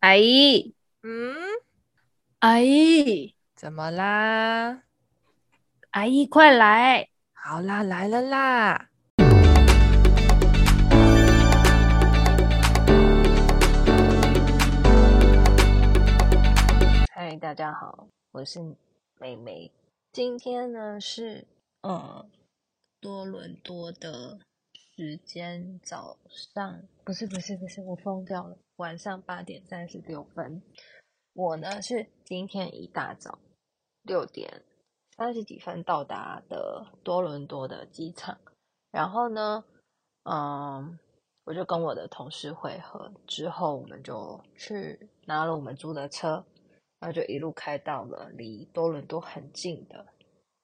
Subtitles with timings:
[0.00, 1.36] 阿姨，嗯，
[2.38, 4.84] 阿姨，怎么啦？
[5.90, 7.10] 阿姨，快来！
[7.34, 8.88] 好啦，来了啦！
[17.12, 18.58] 嗨，大家好，我是
[19.18, 19.70] 美眉。
[20.12, 21.46] 今天呢是
[21.82, 22.26] 嗯
[23.02, 24.38] 多伦多的
[24.96, 28.56] 时间早上，不是不是不是，我疯掉了。
[28.80, 30.62] 晚上八点三十六分，
[31.34, 33.38] 我呢是今天一大早
[34.00, 34.62] 六点
[35.18, 38.40] 三十几分到达的多伦多的机场，
[38.90, 39.62] 然后呢，
[40.22, 40.98] 嗯，
[41.44, 46.42] 我就跟我的同事会合，之后我们就去拿了我们租的车，
[47.00, 50.06] 然后就一路开到了离多伦多很近的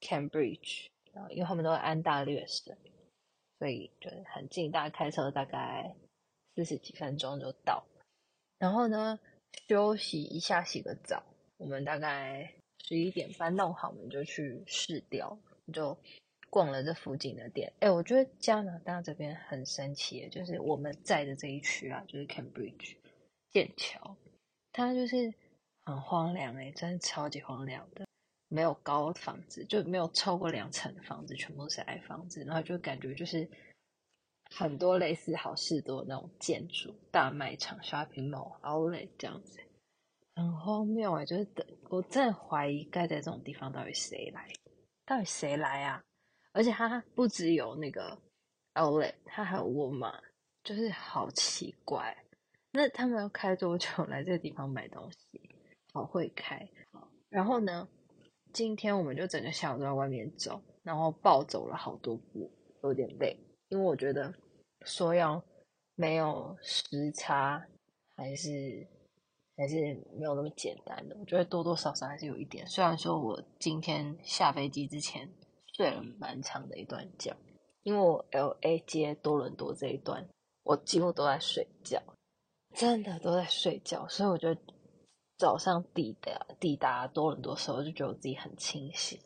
[0.00, 2.74] Cambridge，然后因为他们都是安大略省，
[3.58, 5.94] 所以就很近，大概开车大概
[6.54, 7.84] 四十几分钟就到。
[8.58, 9.18] 然后呢，
[9.68, 11.22] 休息一下，洗个澡。
[11.58, 12.52] 我们大概
[12.84, 15.38] 十一点半弄好，我们就去市调，
[15.72, 15.96] 就
[16.48, 17.72] 逛了这附近的店。
[17.80, 22.96] 哎，我觉得加拿大这边很神奇，就是我们在的这一区啊，就是 Cambridge
[23.52, 24.16] 剑桥，
[24.72, 25.32] 它就是
[25.84, 28.06] 很荒凉，哎，真的超级荒凉的，
[28.48, 33.48] 没有高房子，就没有超过两层的房子，全部是矮房子，然后就感觉就是。
[34.54, 39.58] 很多类似好事多那种建筑、大卖场、shopping mall、outlet 这样子，
[40.34, 41.24] 很荒谬哎！
[41.24, 44.48] 就是等我真的怀疑盖在这种地方到底谁来？
[45.04, 46.02] 到底谁来啊？
[46.52, 48.18] 而且它不只有那个
[48.74, 50.22] outlet，它还有沃尔玛，
[50.62, 52.16] 就是好奇怪。
[52.72, 55.40] 那他们要开多久来这个地方买东西？
[55.92, 56.68] 好会开。
[57.28, 57.88] 然后呢，
[58.52, 62.50] 今天我们就整个下午都在外面走，然后暴走了好多步，
[62.82, 63.38] 有点累。
[63.68, 64.32] 因为我觉得
[64.84, 65.42] 说要
[65.94, 67.66] 没有时差，
[68.14, 68.86] 还是
[69.56, 69.76] 还是
[70.16, 71.16] 没有那么简单的。
[71.18, 72.66] 我觉得多多少少还是有一点。
[72.66, 75.28] 虽然说我今天下飞机之前
[75.72, 77.34] 睡了蛮长的一段觉，
[77.82, 80.28] 因为我 LA 接多伦多这一段，
[80.62, 82.00] 我几乎都在睡觉，
[82.74, 84.06] 真的都在睡觉。
[84.06, 84.60] 所以我觉得
[85.38, 89.18] 早上抵达抵达多伦多时候，就觉得自己很清醒，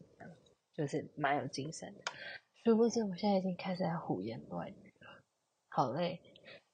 [0.73, 2.05] 就是蛮有精神的。
[2.62, 5.09] 殊不知，我现在已经开始在胡言乱语了，
[5.71, 6.21] 好累。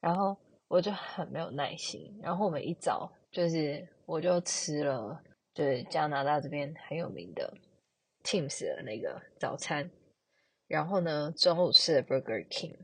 [0.00, 0.36] 然后
[0.66, 2.18] 我就很没有耐心。
[2.20, 5.22] 然后我们一早就是，我就吃了，
[5.54, 7.54] 就是加拿大这边很有名的
[8.24, 9.88] Tim's 的那个早餐。
[10.66, 12.76] 然后呢，中午吃了 Burger King。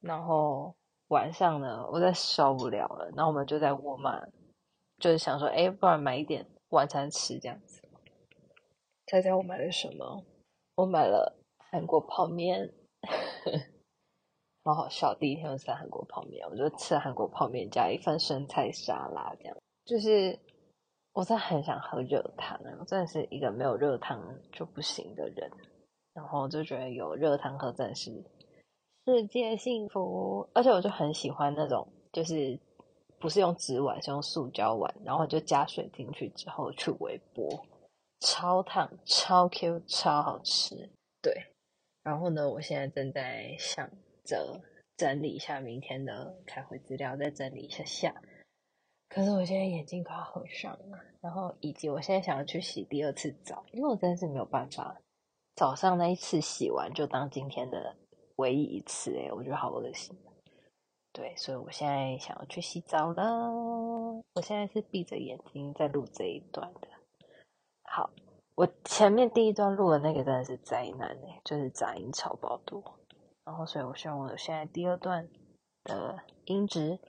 [0.00, 0.74] 然后
[1.08, 3.10] 晚上呢，我再受不了了。
[3.14, 4.26] 然后我们就在沃尔玛，
[4.98, 7.82] 就是想说，哎，不然买一点晚餐吃这样子。
[9.06, 10.24] 猜猜我买了什么？
[10.76, 11.36] 我买了。
[11.76, 12.72] 韩国泡面，
[14.64, 15.14] 好好笑。
[15.14, 19.54] 第一天我吃韩国泡面，我就吃韩国泡面加一份生菜沙拉，这样。
[19.84, 20.38] 就是
[21.12, 24.18] 我真的很想喝热汤，我真的是一个没有热汤
[24.50, 25.50] 就不行的人。
[26.14, 28.10] 然后就觉得有热汤喝真的是
[29.04, 32.58] 世界幸福，而且我就很喜欢那种，就是
[33.18, 37.46] 不是用纸碗，是用塑胶碗，然后就加水进去之后去微波，
[38.20, 40.88] 超烫、超 Q、超好吃。
[41.20, 41.52] 对。
[42.06, 43.90] 然后呢，我现在正在想
[44.24, 44.60] 着
[44.96, 48.14] 整理一下明天的开会资料，再整理一下下。
[49.08, 54.96] 可是我现在眼睛快要合上了，然后以及我现在想要去洗第二次澡，因为我真的是没有办法
[55.56, 57.96] 早上那一次洗完就当今天的
[58.36, 60.16] 唯一一次，诶，我觉得好恶心。
[61.12, 63.50] 对，所以我现在想要去洗澡了。
[64.34, 66.86] 我现在是闭着眼睛在录这一段的。
[67.82, 68.08] 好。
[68.55, 72.83] 我前面第一段录的那个真的是灾难诶，就是杂音超爆多，
[73.43, 75.27] 然后所以我希望我现在第二段
[75.83, 76.99] 的音质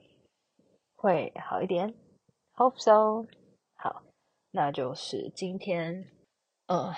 [0.95, 1.93] 会好一点，
[2.55, 3.27] Hope so。
[3.75, 4.03] 好，
[4.51, 6.09] 那就是今天，
[6.67, 6.95] 呃，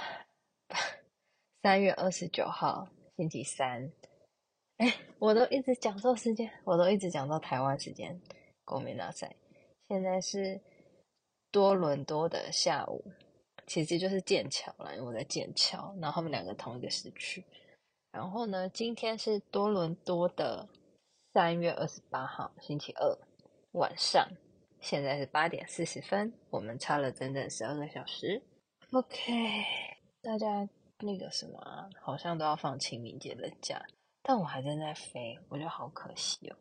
[1.62, 2.88] 三月二十九号
[3.18, 3.92] 星期三，
[4.78, 8.22] 哎，我都一直讲错时间，我都一直讲到台湾时间，
[8.64, 9.36] ごめんなさい。
[9.88, 10.62] 现在是
[11.52, 13.04] 多伦多的下午。
[13.71, 17.45] 其实就是剑桥啦，因为我在剑桥，然后他们两个同一个时区。
[18.11, 20.69] 然后呢，今天是多伦多的
[21.33, 23.17] 三月二十八号，星期二
[23.75, 24.29] 晚上，
[24.81, 28.43] 现在是八点四十分，我们差了整整十二个小时。
[28.91, 29.31] OK，
[30.21, 30.69] 大家
[30.99, 33.81] 那个什么，好像都要放清明节的假，
[34.25, 36.57] 但我还正在飞，我觉得好可惜哦，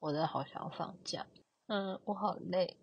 [0.00, 1.26] 我真的好想要放假。
[1.68, 2.76] 嗯，我好累。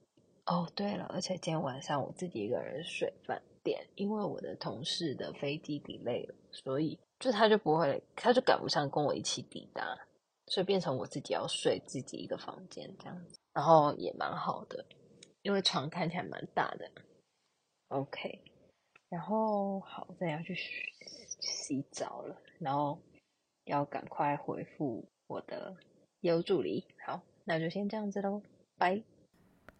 [0.46, 9.98] 哦，对了，而且今天晚上我自己一个人睡饭店，因为我的同事的飞机 delay 了，所以就他就不会，他就赶不上跟我一起抵达，
[10.48, 14.86] 所以变成我自己要睡自己一个房间这样子，然后也蛮好的，
[15.44, 16.92] 因为床看起来蛮大的。
[17.88, 18.42] OK，
[19.08, 23.00] 然后好，再要去洗澡了，然后
[23.64, 25.78] 要赶快回复我的
[26.20, 26.84] 业务助理。
[27.06, 28.42] 好，那就先这样子喽，
[28.78, 29.02] 拜。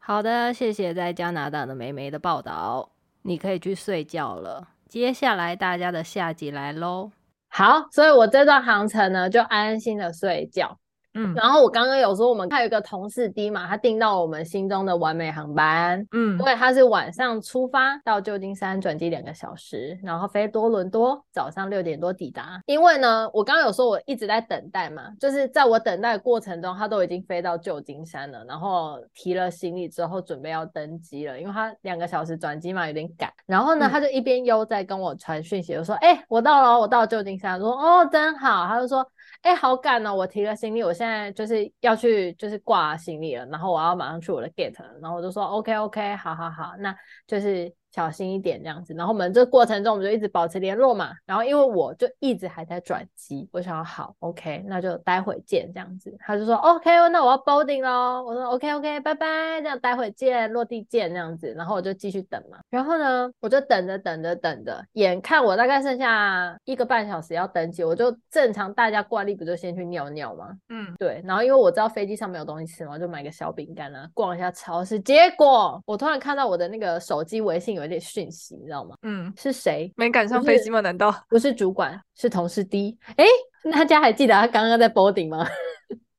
[0.06, 2.90] 好的，谢谢在加拿大的美眉的报道，
[3.22, 4.68] 你可以去睡觉了。
[4.90, 7.10] 接下来大家的下集来喽。
[7.48, 10.78] 好，所以我这段航程呢，就安心的睡觉。
[11.16, 22.62] 嗯，然后我刚刚有说，我们还有一个同事 D 嘛，他订到我们心中的完美航班，嗯，因为他是晚上出发到旧金山转机两个小时，然后飞多伦多，早上六点多抵达。
[22.66, 33.32] 因为呢，我刚刚有说我一直在等待嘛，就是在我等待的过程中，他都已经飞到旧金山了，然后提了行李之后准备要登机了，因为他两个小时转机嘛，有点赶。
[33.46, 39.06] 然后呢，他就一边悠在跟我传讯息，就说：“哎、嗯欸，我到了，我到旧金山。”说：“哦，真好。”他就说。
[39.44, 40.14] 哎、好赶哦！
[40.14, 46.94] 我提了行李，我现在就是要去，就是挂行李了，然后我要马上去我的 get，然后我就说 OK OK，好好好，那
[47.28, 47.74] 就是。
[47.94, 51.12] 小心一点这样子，然后我们这个过程中我们就一直保持联络嘛。
[51.28, 56.12] 然后因为我就一直还在转机，我想要好 OK，那就待会见这样子。
[56.20, 58.24] 他就说 OK，那我要 boarding 咯。
[58.24, 61.54] 我说 OK OK，拜拜，这样待会见，落地见这样子。
[61.56, 62.58] 然后我就继续等嘛。
[62.72, 70.50] 然后呢，我就等着等着等着，眼看我大概剩下一个半小时要登机，我就正常大家惯例不就先去尿尿吗？
[70.70, 71.22] 嗯，对。
[71.24, 75.00] 然后因为我知道飞机上没有东西吃嘛，我就买个小饼干啊，逛一下超市。
[75.00, 77.83] 结果我突然看到我的那个手机微信有。
[77.84, 78.96] 有点讯息，你知道吗？
[79.04, 79.92] 嗯，是谁？
[79.96, 80.80] 没赶上飞机吗？
[80.82, 82.00] 难道 不是主管？
[82.16, 82.98] 是同事 D？
[83.18, 83.26] 哎，
[83.72, 85.46] 大家还记得他刚刚在 boarding 吗？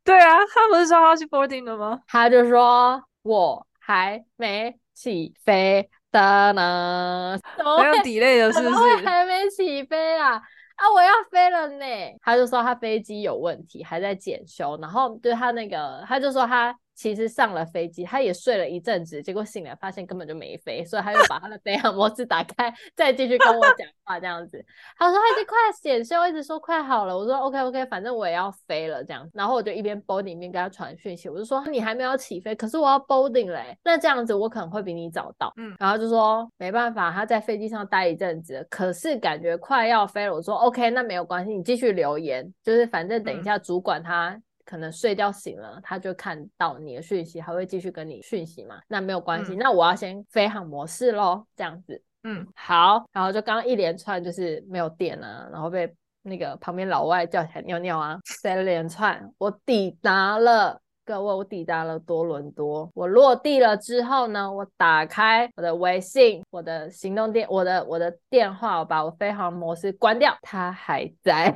[0.04, 2.00] 对啊，他不是说他要去 boarding 了吗？
[2.08, 8.96] 他就说我还没起飞的呢，还有 delay 的 是不是？
[9.04, 10.32] 还没起飞啊！
[10.76, 11.84] 啊，我要飞了呢。
[12.20, 14.76] 他就说他飞机有问题，还在检修。
[14.82, 16.76] 然后对他那个，他就说他。
[16.94, 24.64] 其实上了飞机，他也睡了一阵子，结果醒来发现根本就没飞，所以他又把他的飞行模式打开，再继续跟我讲话这样子。
[24.96, 27.16] 他说他已经快检修，一直说快好了。
[27.16, 29.28] 我说 OK OK，反正我也要飞了这样。
[29.34, 35.52] 然后我就一边 boarding 一边跟他传讯息，我就说你还没有起飞，可是我要 boarding 嘞，那这样子我可能会比你早到。
[35.56, 40.34] 嗯，然后就说没办法，他在飞机上待一阵子，可是感觉快要飞了。
[40.34, 44.40] 我说 OK，那没有关系，你继续留言，就是反正等一下主管他。
[44.64, 48.80] 可能睡觉醒了，他就看到你的讯息，还会继续跟你讯息嘛？
[48.88, 52.02] 那没有关系，嗯、那我要先飞航模式咯，这样子。
[52.22, 53.04] 嗯，好。
[53.12, 59.30] 然后就刚刚一连串就是没有电啊，然后被那个旁边老外叫起来尿尿啊，塞了连串。
[59.36, 62.90] 我抵达了，各位，我抵达了多伦多。
[62.94, 71.54] 我落地了之后呢，我打开我的微信，我的行动电，我的我的电话，我把我飞行模式关掉，它还在。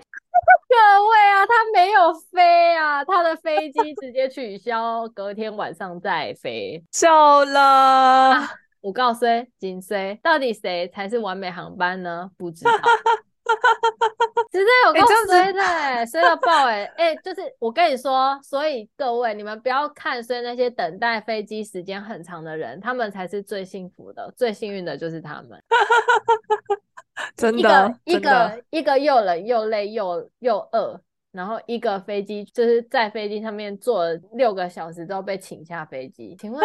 [0.79, 7.61] 各位啊，他没有飞啊，他的飞机直接取消，隔天晚上再飞，笑了。
[7.61, 8.49] 啊、
[8.81, 12.31] 我告诉你，紧谁到底谁才是完美航班呢？
[12.37, 12.71] 不知道，
[14.53, 16.93] 直接有够衰的、欸，衰、欸、到爆哎、欸！
[16.97, 25.63] 哎、欸，就是我跟你说，所以各位你们不要看衰那些等待飞机时间很长的人，他们才是最幸福的，最幸运的就是他们。
[27.37, 31.01] 真的，一个一个一个又冷又累又又饿，
[31.33, 36.65] 然后一个飞机就是在飞机上面坐了六个小时之后被请下飞机，请问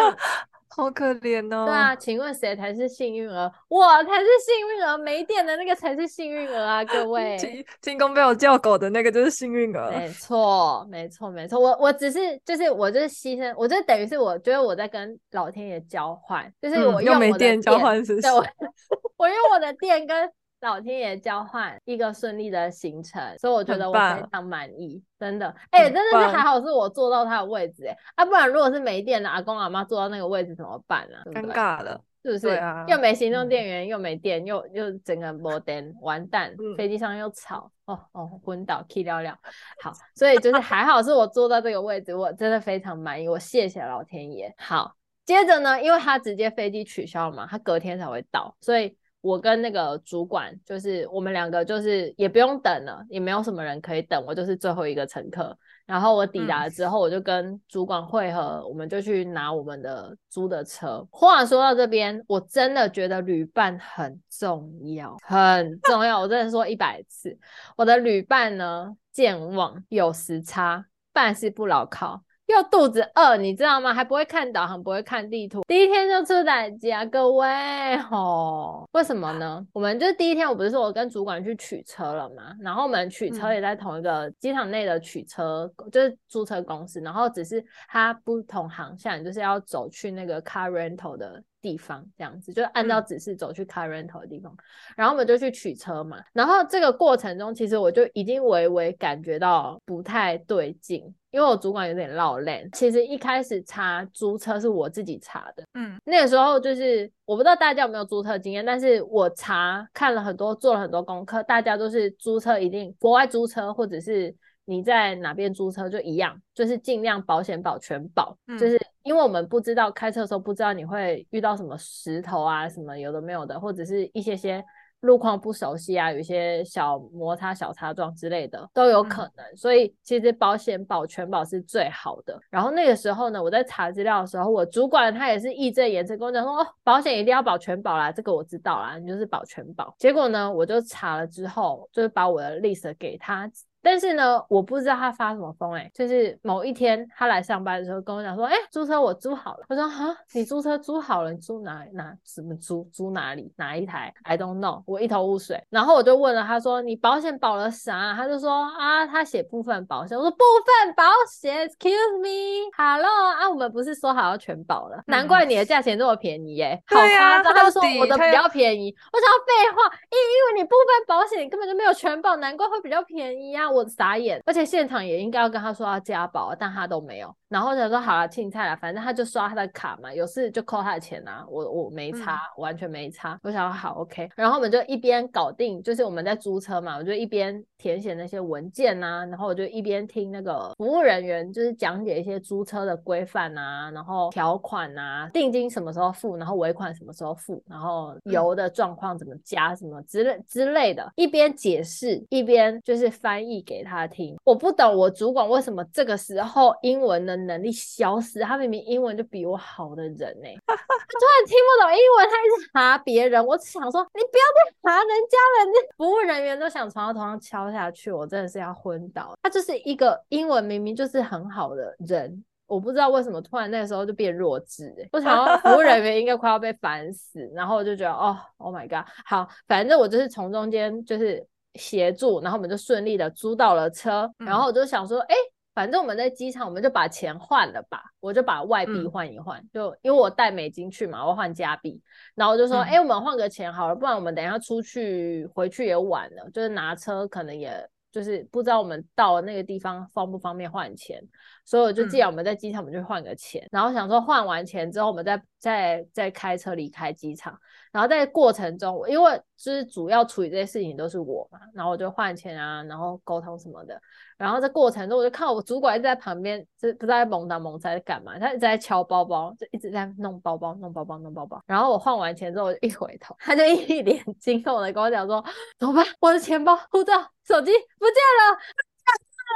[0.76, 1.66] 好可怜哦。
[1.66, 3.50] 对啊，请问谁才是幸运儿？
[3.68, 6.84] 我才是幸运儿，没电的那个才是幸运儿啊！
[6.84, 9.90] 各位，进进宫被我叫狗的那个就是幸运儿。
[9.92, 11.60] 没 错，没错，没错。
[11.60, 18.22] 我我只是就是我就是牺牲，我就等于是我觉得我在跟老天爷交换，就是我用我的电、嗯、又没电交换是，是？
[18.22, 18.44] 对，我
[19.18, 20.30] 我用我的电跟。
[20.64, 25.54] 老天爷交换一个顺利的行程，所以我觉得我非常满意，真的。
[25.70, 31.22] 哎、欸，真的是还好是我坐到他的位置，哎，啊，不然如果是没电的阿公阿妈坐到那个位置怎么办呢、啊？
[31.32, 32.48] 尴尬了，是不是？
[32.48, 36.54] 啊、又没行动电源，嗯、又没电，又又整个没电，完蛋！
[36.58, 39.36] 嗯、飞机上又吵，哦哦，昏倒，气尿尿。
[39.82, 44.54] 好，所以就是还好是我坐到这个位置，我真的非常满意，我谢谢老天爷。
[44.56, 44.94] 好，
[45.26, 48.96] 接着呢，因为他直接飞机取消了嘛，他隔天才会到，所以。
[49.24, 55.56] 我跟那个主管，就是我们两个，就是也不用等了，也没有什么人可以等，我就是最后一个乘客。
[55.86, 61.06] 然后我抵达了之后，我就跟主管会合，嗯、我们就去拿我们的租的车。
[61.10, 66.20] 话说到这边，我真的觉得旅伴很重要，很重要。
[66.20, 67.38] 我真的说一百次，
[67.76, 72.22] 我的旅伴呢，健忘，有时差，办事不牢靠。
[72.46, 73.92] 又肚子饿，你知道吗？
[73.94, 79.66] 还不会看导航，不会看地图，第一天就出代志啊，各位吼，为什么呢？
[79.72, 91.42] 我们就第一天，我不是说我跟主管去取车了嘛，然后我们取车也在同一个机场内的取车，嗯、就是租车公司，然后只是它不同航向，就是要走去那个 car rental 的。
[91.64, 94.60] 地方这样子，就按照指示走去 car rental 的地方，嗯，
[94.96, 96.22] 然后我们就去取车嘛。
[96.34, 102.68] 然后这个过程中，其实我就已经微微感觉到不太对劲，因为我主管有点落泪。
[102.74, 114.36] 其实一开始查租车是我自己查的，嗯，那个时候就是我不知道大家有没有租车经验，但是我查看了很多，做了很多功课，大家都是租车一定国外租车或者是。
[114.66, 124.64] 你在哪边租车就一样，就是尽量保险保全保，嗯，就是因为我们不知道开车的时候不知道你会遇到什么石头啊，什么有的没有的，或者是一些些
[125.00, 132.40] 路况不熟悉啊，有一些小摩擦、小擦撞之类的都有可能，嗯，所以其实保险保全保是最好的。
[132.48, 139.94] 然后那个时候呢，我在查资料的时候，我主管他也是义正言辞跟我讲说，哦，保险一定要保全保啦，这个我知道啦，你就是保全保。
[139.98, 143.50] 结果呢，我就查了之后，就是把我的 list 给他。
[143.84, 149.64] 但是呢，我不知道他发什么疯哎、欸，就是某一天他来上班的时候跟我讲说，哎、欸，租车我租好了。
[149.68, 155.62] 我说哈，你租车租好了，你租哪哪什么租租哪里哪一台？I don't know，我一头雾水。
[155.68, 158.14] 然后我就问了他说，你保险保了啥？
[158.16, 160.16] 他就说啊，他写部分保险。
[160.16, 165.02] 我说部分保险，Excuse me，Hello 啊，我们不是说好要全保了？
[165.08, 167.54] 难怪你的价钱这么便宜耶、欸，好夸张。
[167.54, 173.70] 他就说我的比较便宜，我想要废话，因因为你部分保险你根本就没有全保，难怪会比较便宜啊。
[173.74, 177.34] 我傻眼，而且现场也应该要跟他说要加保，但他都没有。
[177.48, 181.44] 然后他说好了，青菜了，反正他就刷他的卡嘛，有事就扣他的钱啊。
[181.48, 183.38] 我我没差，嗯，完全没差。
[183.44, 204.04] 我想好 OK，然后我们就一边搞定，就是我们在租车嘛，我就一边填写那些文件啊，然后我就一边听那个服务人员就是讲解一些租车的规范啊，然后条款啊，定金什么时候付，然后尾款什么时候付，然后油的状况怎么加什么之类之类的，一边解释一边就是翻译给他。
[204.06, 219.34] 听，我不懂我主管为什么这个时候英文的能力消失，他明明英文就比我好的人呢、 他突然听不懂英文，他一直查别人，我只想说你不要再查人家了，服务人员都想从他头上敲下去，我真的是要昏倒。
[219.42, 231.44] 他就是一个英文明明就是很好的人，我不知道为什么突然那个时候就变弱智、欸，我想要服务人员应该快要被烦死，然后我就觉得哦，Oh my god，好，反正我就是从中间就是。
[231.74, 235.34] 协助，然后我们就顺利的租到了车，嗯、然后我就想说，哎，
[235.74, 242.02] 反正我们在机场，我们就把钱换了吧，我就把外币换一换，嗯、就因为我带美金去嘛，我换加币，
[242.34, 247.88] 然后我就说，哎、嗯，我们换个钱好了，不然我们等一下出去回去也晚了，就是拿车可能也。
[248.14, 251.20] 就是不知道我们到了那个地方方不方便换钱，
[251.64, 257.58] 所以我就既然我们在机场，我们就换个钱，嗯，然后想说换完钱之后，我们再再再开车离开机场。
[257.90, 264.00] 然后在过程中，因为就是主要处理这些事情都是我嘛，然后我就换钱啊，然后沟通什么的。
[264.36, 271.62] 然后在过程中，我就看我主管一直在旁边，就不知道在猛打猛在干嘛，他一直在敲包包，就一直在弄包包、弄包包、弄包包。
[271.66, 275.42] 然后我换完钱之后，我就一回头，他就一脸 惊恐的跟我讲说
[275.78, 276.04] ：“怎么办？
[276.20, 277.12] 我的钱包、护照、
[277.46, 278.58] 手机不见了！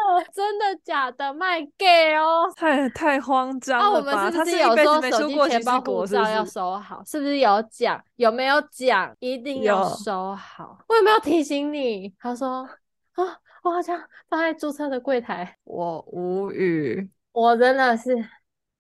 [0.33, 1.33] 真的假的？
[1.35, 2.51] 卖给哦！
[2.57, 4.11] 太太慌张了吧？
[4.11, 7.03] 我们是不是有说手机、钱包、护照要收好？
[7.05, 8.03] 是不是有讲？
[8.17, 9.15] 有没有讲？
[9.21, 10.79] 一定要收好。
[10.89, 12.13] 我有没有提醒你？
[12.21, 12.69] 他说
[13.15, 14.01] 啊。”我好像
[14.31, 18.17] 放在注册的柜台，我无语，我真的是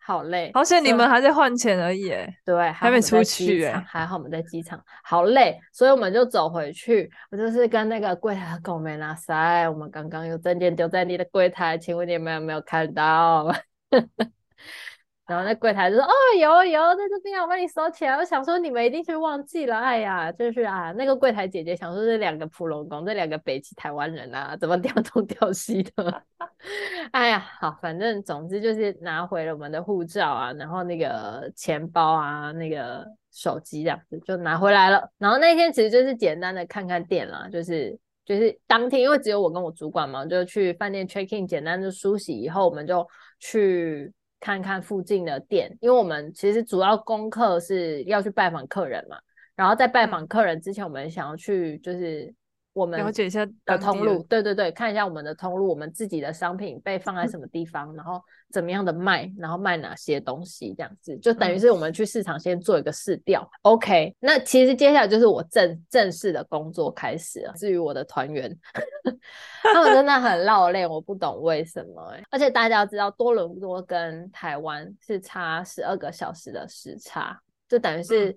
[0.08, 2.08] 好累，好险你们还在换钱而已，
[2.42, 13.54] 对，还没出去哎，还好我们在机场，好累，所以我们就走回去，我就是跟那个柜台狗没拿塞，我们刚刚有证件丢在你的柜台，请问你们有没有看到？
[15.28, 26.22] 然后那柜台就说：“哦，有有，在这边，我帮你收起来。”我想说你们一定是忘记了，哎呀，就是啊，那个柜台姐姐想说这两个普龙工，这两个北七台湾人啊，怎么调东调西的？
[27.12, 35.10] 哎呀，好，反正总之就是拿回了我们的护照啊，然后那个钱包啊，那个手机这样子就拿回来了。
[35.18, 37.94] 然后那天其实就是简单的看看店啦，就是
[38.24, 43.06] 就是当天因为只有我跟我主管嘛，就去饭店 check in，简单的梳洗以后，我们就
[43.38, 44.10] 去。
[44.40, 49.18] 看看附近的店，因为我们其实主要功课是要去拜访客人嘛。
[49.56, 52.32] 然后在拜访客人之前，我们想要去就是
[52.78, 63.42] 我们了解一下的通路，对对对，看一下我们的通路，我们自己的商品被放在什么地方，嗯、然后怎么样的卖，然后卖哪些东西，这样子就等于是我们去市场先做一个试调。
[63.42, 67.52] 嗯、OK，那其实接下来就是我正正式的工作开始了。
[67.56, 68.56] 至于我的团员，
[69.62, 72.14] 他们真的很绕累，我不懂为什么。
[72.30, 77.36] 而且大家要知道，多伦多跟台湾是差十二个小时的时差，
[77.68, 78.30] 就等于是、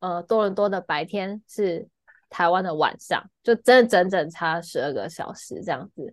[0.00, 1.86] 嗯、呃多伦多的白天是。
[2.34, 6.12] 台湾的晚上就真的整整差十二个小时这样子，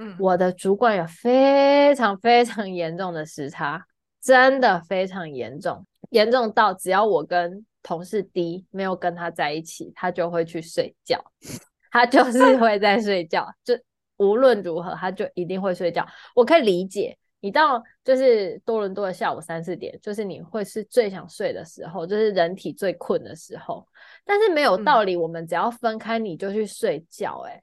[0.00, 3.86] 嗯，我的主管有非常非常严重的时差，
[4.20, 11.24] 真的非常严重，严重到只要我跟同事 D 没有跟他在一起，他就会去睡觉，
[11.92, 13.78] 他就是会在睡觉，就
[14.16, 17.16] 无论如何他就一定会睡觉，我可以理解。
[17.44, 23.86] 你到就是多伦多的下午三四点，就是你会是最想睡的时候，就是人体最困的时候。
[24.24, 27.62] 但是没有道理，我们只要分开你就去睡觉，欸，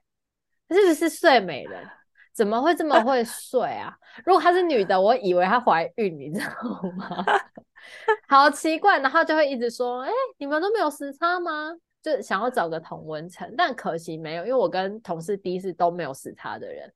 [0.68, 1.84] 哎，是不是睡美人？
[2.32, 3.92] 怎么会这么会睡啊？
[4.24, 6.48] 如果她是女的，我以为她怀孕，你知道
[6.96, 7.26] 吗？
[8.30, 11.74] 好奇怪，然后就会一直说，哎，欸，你们都没有时差吗？
[12.04, 16.94] 就想要找个同温层，但可惜没有，因为我跟同事第一次都没有时差的人。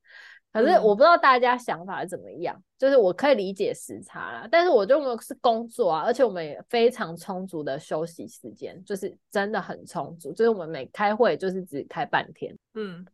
[0.62, 13.06] 可是我不知道大家想法是怎么样，嗯、就是我可以理解时差啦，但是我就没有是工作啊，而且我们也非常充足的休息时间，就是真的很充足，就是我们每开会就是只开半天，嗯，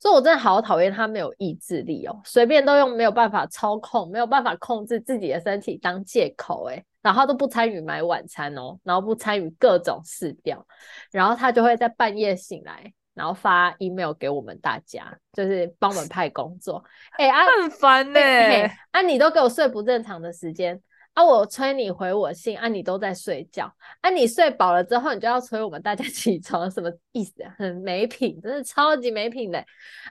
[0.00, 10.66] 所以我真的好讨厌他没有意志力哦，随便都用没有办法操控、没有办法控制自己的身体当借口，诶，然后都不参与买晚餐哦，然后不参与各种试调，
[11.12, 12.92] 然后他就会在半夜醒来。
[13.18, 16.82] 然后发 email 给我们大家，就是帮我们派工作。
[17.18, 18.72] 哎、欸、啊，很烦呢、欸。
[18.92, 20.80] 啊，你都给我睡不正常的时间
[21.14, 27.52] 啊，我催你回我信啊，你都在睡觉啊，你睡饱了之后，你就要催我们大家 起床，什么意思啊？
[27.58, 29.58] 很没品，真的超级没品的。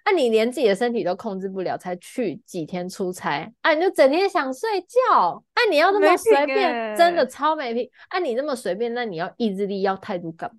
[0.04, 7.90] 啊，你连自己的身体都控制不了，才去几天出差啊，你就整天想睡觉啊，你要那么随便，欸、真的超没品。
[8.10, 10.52] 啊，你那么随便，那你要意志力，要态度感。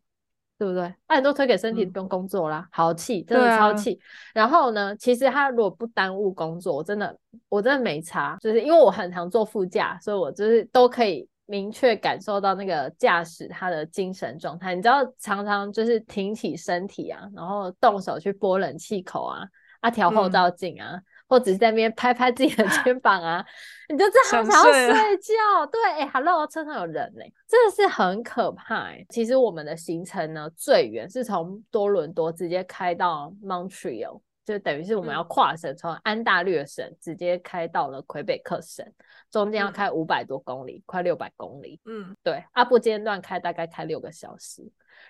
[0.58, 0.92] 对不对？
[1.08, 3.92] 那你都推给身体，不用工作啦，嗯、好气，真的超气。
[3.92, 4.02] 啊、
[4.34, 7.16] 然后呢，其实他如果不耽误工作，我真的，
[7.48, 14.74] 我真的没差，就是因为我很常坐副驾，所以我就是都可以明确感受到那个驾驶他的精神状态。
[14.74, 19.44] 你知道，常常就是挺起身体啊，然后动手去拨冷气口啊，
[19.80, 20.96] 啊调后照镜啊。
[20.96, 23.44] 嗯或者是在那边拍拍自己的 肩膀啊，
[23.88, 25.66] 你就这样想要睡觉。
[25.70, 29.06] 对，哎、欸、，Hello，车上有人嘞，真的是很可怕、欸。
[29.10, 38.84] 其实我们的行程呢，最远是从多伦多直接开到 Montreal，就等于是我们要跨省，从、嗯、安大略省直接开到了魁北克省，
[39.30, 41.78] 中间要开五百多公里，嗯、快六百公里。
[41.84, 44.66] 嗯，对，啊不间断开，大概开六个小时。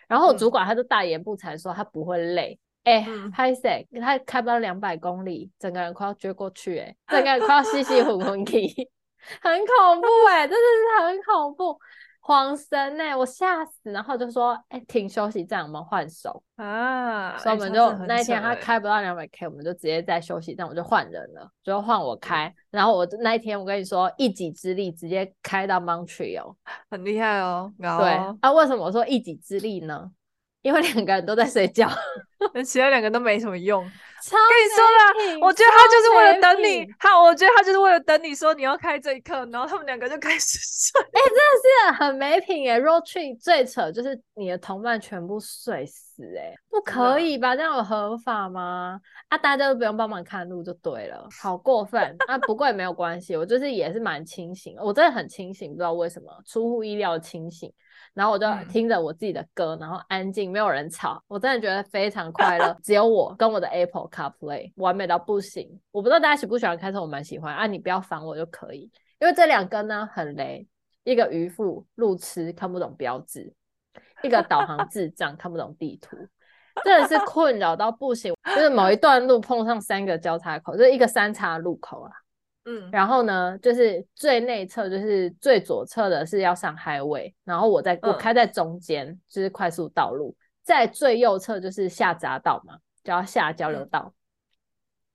[0.08, 2.58] 然后主管他就大言不惭说他不会累。
[2.88, 8.24] 哎，拍谁、嗯、他开不到两百公里，整个人快要撅过去，哎，整个人快要稀稀糊糊，
[9.42, 11.78] 很恐怖，哎，真的是很恐怖，
[12.20, 26.54] 慌神哎，我吓死，然后就说，哎，停休息站，我们换手啊，所以我们就那一天他开不到两百 K，我们就直接在休息站，我就换人了，就换我开，嗯、然后我那一天我跟你说，一己之力直接开到 Montreal，
[26.90, 27.88] 很厉害哦，对，
[28.40, 30.10] 啊，为什么我说一己之力呢？
[30.68, 31.88] 因为两个人都在睡觉，
[32.52, 33.82] 那其他两个都没什么用。
[34.22, 41.00] 超跟你说了，我觉得他就是为了等你，他我觉得他就是为了等你说你要开这一课，然后他们两个就开始睡。
[41.00, 47.56] 哎、欸，真的是很没品哎！Road trip 最扯就是你的同伴全部睡死哎，不可以吧？
[47.56, 49.00] 这样有合法吗？
[49.28, 52.36] 啊，大家都不用帮忙看路就对了，好过分啊！
[52.38, 57.72] 不过也没有关系，我就是也是蛮清醒，我真的很清醒，不知道为什么出乎意料的清醒。
[58.14, 62.76] 然后我就听着我自己的歌，嗯、然后安静，没有人吵，我真的觉得非常快乐。
[62.82, 65.80] 只有我跟我的 Apple CarPlay 完美到不行。
[65.90, 67.66] 我不知道大家喜不喜欢开车，我蛮喜欢啊。
[67.66, 68.90] 你不要烦我就可以，
[69.20, 70.66] 因为这两个呢很雷，
[71.04, 73.52] 一个渔夫路痴看不懂标志，
[74.22, 76.16] 一个导航智障看不懂地图，
[76.84, 78.34] 真的是困扰到不行。
[78.56, 82.10] 就是某一段路碰上三个交叉口，就是一个三岔路口啊。
[82.70, 94.12] 嗯，然后呢，就是最内侧，就是最左侧的是要上 highway，然后我在我开在中间，嗯、就是快速道路，在最右侧就是下匝道嘛，就要下交流道。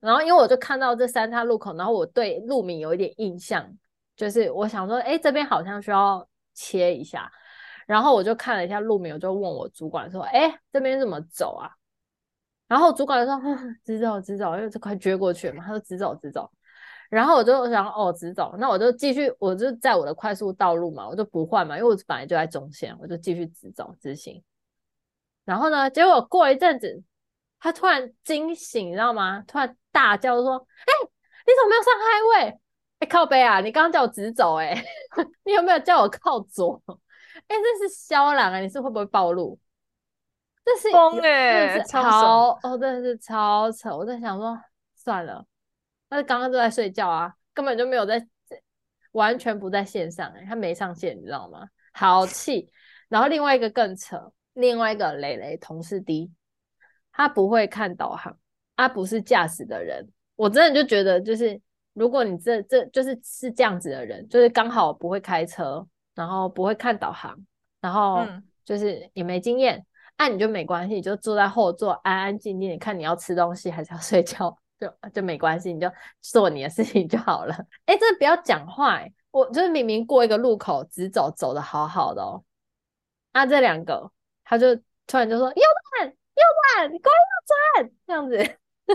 [0.01, 3.71] 嗯、然后因为我就看到这三岔路口，然后我对路名有一点印象，
[4.15, 7.31] 就是我想说，哎，这边好像需要切一下，
[7.85, 11.69] 然后我就看了一下路名，我就问我主管说，哎，这边怎么走啊？
[12.67, 16.49] 然后主管就说，直走直走，因为这快撅过去了嘛，他说直走直走。
[17.13, 24.43] 然后我就想哦，直走，那我就继续，我就在我的快速道路嘛，我就不换嘛，因为我本来就在中线，我就继续直走直行。
[25.45, 27.03] 然后呢，结果过一阵子，
[27.59, 29.43] 他突然惊醒，你知道吗？
[29.47, 31.11] 突然大叫说：“哎、欸，
[31.45, 32.57] 你怎么没有上 highway？
[32.99, 33.59] 哎、欸，靠背啊！
[33.59, 34.85] 你刚刚叫我直走、欸，哎，
[35.45, 36.81] 你有没有叫我靠左？
[36.87, 38.59] 哎、欸，这是肖朗啊！
[38.59, 39.59] 你是会不会暴露？
[40.65, 43.95] 这是疯哎，超哦，真的是超扯！
[43.95, 44.57] 我在想说，
[44.95, 45.45] 算了，
[46.13, 48.25] 他刚刚都在睡觉啊，根本就没有在，
[49.11, 51.67] 完全不在线上、欸，哎，他没上线，你知道吗？
[51.91, 52.69] 好气！
[53.09, 56.31] 然后另外一个更扯，另外一个磊磊同事 D。
[57.15, 58.35] 他不会看导航，
[58.75, 60.03] 他不是驾驶的人。
[60.35, 61.61] 我真的就觉得，就是
[61.93, 67.37] 如果你这这就是是这样子的人，就是刚好不会开车，然后不会看导航，
[67.79, 68.25] 然后
[68.65, 69.85] 就是也没经验，
[70.17, 75.91] 那、嗯啊、你就没关系，你就坐在后座安安静静，的看你要吃东西还是要睡觉，就就没关系，你就
[76.21, 77.55] 做你的事情就好了。
[77.85, 82.43] 哎，真的不要讲话、欸，我就是明明过一个路口直走，走的好好的哦，
[83.33, 84.11] 那、啊、这两个
[84.43, 84.75] 他就
[85.07, 85.61] 突然就说右
[85.99, 86.13] 转。
[86.35, 86.41] 右
[86.75, 88.47] 转，你快右转，这样子， 然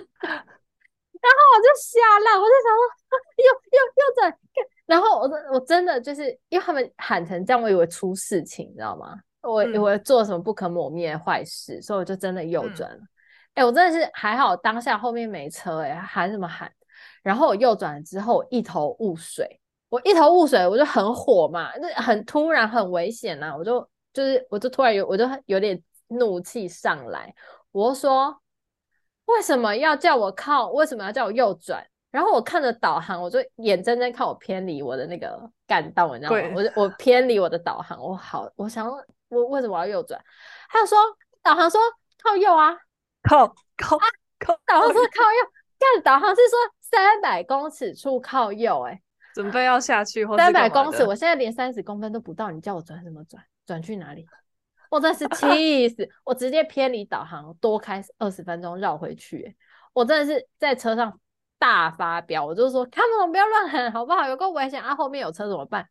[0.02, 2.82] 后我就瞎了，我就想说
[3.38, 4.38] 右右右转，
[4.86, 9.20] 然后我我真的就是因为他们喊成这样，我以为出事情，你知道吗？
[9.42, 12.98] 我以为做什么不可磨灭的坏事，所以我就真的右转了。
[13.58, 16.70] 哎、嗯欸，我真的是还好，当下后面没车、欸，哎，喊什么喊？
[17.22, 25.80] 然后我右转了之后，一头雾水，我一头雾水，我就很火嘛，那很突然，很危险呐、啊，我就就是我就突然有我就有点。
[26.10, 27.34] 怒气上来，
[27.70, 28.34] 我说
[29.26, 30.70] 为什么要叫我靠？
[30.70, 31.86] 为什么要叫我右转？
[32.10, 36.38] 然后我看着导航，我就眼睁睁看我偏离我的那个干道，你知道吗？
[36.56, 38.90] 我就我偏离我的导航，我好，我想
[39.28, 40.18] 我为什么我要右转？
[40.70, 40.96] 他就说
[41.42, 41.78] 导航说
[42.22, 42.74] 靠右啊，
[43.28, 44.06] 靠靠、啊、
[44.38, 49.02] 靠，导航说靠右，但导航是说三百公尺处靠右、欸，哎，
[49.34, 53.42] 准备要下去或，三百公尺，我现在连三十公分都不到，你叫我转什么转？
[53.66, 54.26] 转去哪里？
[54.90, 56.08] 我真的是气死！
[56.24, 59.54] 我直接偏离导航，多开二十分钟绕回去。
[59.92, 61.20] 我真的是在车上
[61.58, 64.26] 大发飙，我就说他们不要乱喊，好不好？
[64.26, 64.94] 有够危险啊！
[64.94, 65.86] 后面有车怎么办？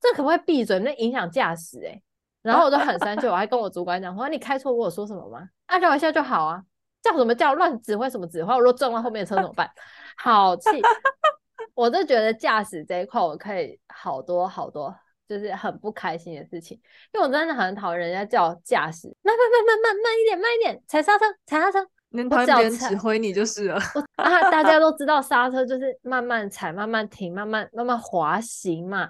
[0.00, 0.78] 这可不可以闭嘴？
[0.78, 2.00] 那影响驾驶哎。
[2.42, 5.48] 然后我就很生气， 我还跟我主管讲说：“你开错，我有说什么吗？
[5.66, 6.62] 按照一下就好啊，
[7.02, 8.52] 叫什么叫乱指挥什么指挥？
[8.52, 9.70] 我如果撞到后面的车怎么办？
[10.16, 10.68] 好气！
[11.74, 14.94] 我就觉得驾驶这一块我可以好多好多。”
[15.30, 16.76] 就是很不开心的事情，
[17.12, 21.78] 因为我真的很讨厌人家叫我驾驶，慢慢慢慢慢慢一点，慢一点，踩刹车，踩刹车。
[22.08, 23.76] 能讨厌别人指挥你就是了。
[24.16, 29.08] 啊，大家 都知道刹车就是慢慢踩，慢慢停，慢慢慢慢滑行嘛。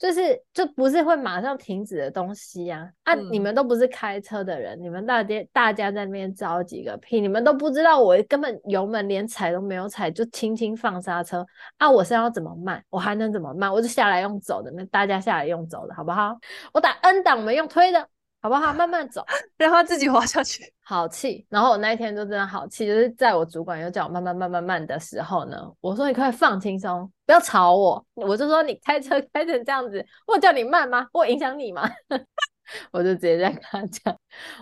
[0.00, 3.12] 就是就不是会马上停止的东西呀、啊！
[3.12, 7.20] 啊、嗯，你们都不是开车的人，你们大家大家在那边着急个屁！
[7.20, 11.90] 你们都不知道我根本油门连踩都没有踩，就轻轻放刹车啊！
[11.90, 12.82] 我是要怎么慢？
[12.88, 13.70] 我还能怎么慢？
[13.70, 16.34] 我就下来用走的，那大家下来用走的好不好？
[16.72, 18.08] 我打 N 档我们用推的。
[18.40, 18.72] 好不好？
[18.72, 19.24] 慢慢走，
[19.58, 20.62] 让他自己滑下去。
[20.82, 28.04] 好气，然后我那一天就真的好气，就是在我主管又叫我慢慢慢慢慢的时候呢，我说你快放轻松，不要吵我。
[28.14, 31.06] 我就说你开车开成这样子，我叫你慢吗？
[31.12, 31.88] 我影响你吗？
[32.92, 34.16] 我就直接在跟他讲，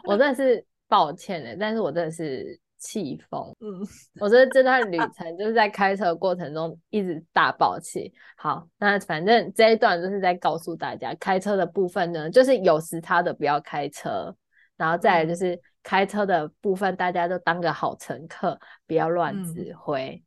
[0.05, 2.59] 我真的是抱歉的，但是我真的是。
[2.79, 3.81] 气疯，嗯，
[4.21, 8.13] 我觉得这段旅程就是在开车的过程中一直大爆气。
[8.37, 14.35] 好，那反正这一段就是在告诉大家，开车的部分呢，就是有时差的不要开车，
[14.77, 20.23] 然后再来就是开车的部分，大家都当个好乘客，不要乱指挥，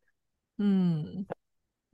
[0.58, 1.02] 嗯。
[1.02, 1.26] 嗯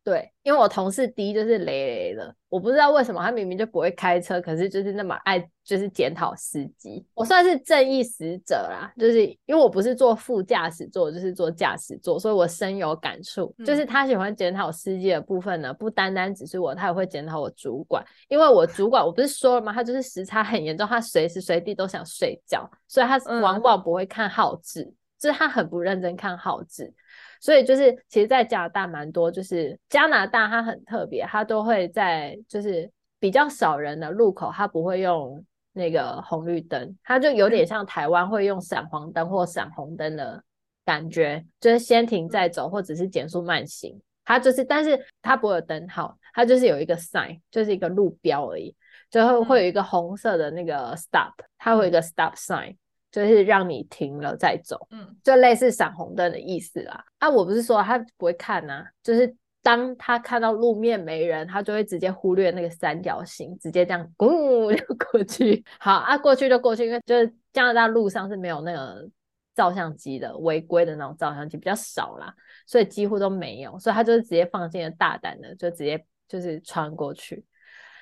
[0.09, 7.07] 对，因为我同事 D 就是雷雷的，我不知道为什么他明明就不会开车，可是就是那么爱就是检讨司机。
[7.13, 13.55] 我算是正义使者啦，就是因为我不是坐副驾驶座，就是坐驾驶座，所以我深有感触。
[13.59, 19.75] 嗯、就是他喜欢检讨司机的部分呢，不单单只是我，他也会检讨我主管，因为我主管我不是说了吗？
[19.75, 26.95] 他就是时差很严重，他随时随地都想睡觉，所以他往往不会看号志，嗯、就是他很不认真看号志。
[27.41, 40.43] 所以就是，其实，在加拿大蛮多，就是加拿大它很特别，它都会在就是比较少人的路口，它不会用那个红绿灯，它就有点像台湾会用闪黄灯或闪红灯的
[40.85, 44.01] 感觉，就是先停再走，或者是减速慢行。
[44.25, 48.75] 它就是，但是它不会有灯号，它就是有一个 sign，就是一个路标而已，
[49.11, 52.77] 最后会有一个红色的那个 stop，它会有一个 stop sign。
[53.11, 57.05] 就是让你停了再走，嗯，就类似闪红灯的意思啦。
[57.19, 65.65] 啊，我不是说他不会看呐、啊，就是当他看到路面没人，他就会直接忽略那个三角形，直接这样咕 就过去。
[65.79, 69.09] 好啊，过去就过去，因为就是加拿大路上是没有那个
[69.55, 72.33] 照相机的，违规的那种照相机比较少啦，
[72.67, 77.45] 所以几乎都没有，所以他就是直接放心的大胆的就直接就是穿过去。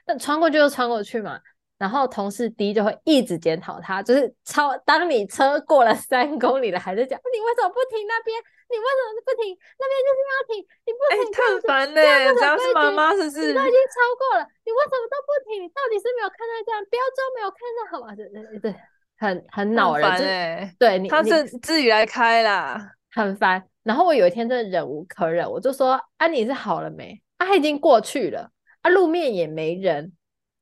[0.04, 1.40] 那穿过去就穿过去嘛。
[1.78, 8.36] 然后同事 D 就会一直检讨他，就是超当你车过了三公里了，还在讲你为什么不停那边？
[8.68, 9.56] 你为什么不停？
[9.78, 10.50] 那边就是要停，
[10.86, 12.34] 你不停，太烦了。
[12.34, 13.46] 只要是妈妈，是不是？
[13.46, 15.62] 你都已经超过了，你为什么都不停？
[15.62, 17.78] 你到底是没有看到这样标志没有看到？
[17.92, 18.74] 好吧，对对对，
[19.18, 23.62] 很很恼人，哎，对你，他是自己来开啦，很烦。
[23.84, 27.22] 然后我有一天真的忍无可忍，我就说：“啊，你是好了没？
[27.36, 28.50] 啊，已经过去了，
[28.82, 30.12] 啊，路面也没人。”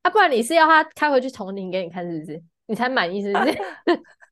[0.05, 2.43] 啊，不然你是要他开回去重停给你看，是不是？
[2.67, 3.59] 你才满意，是不是？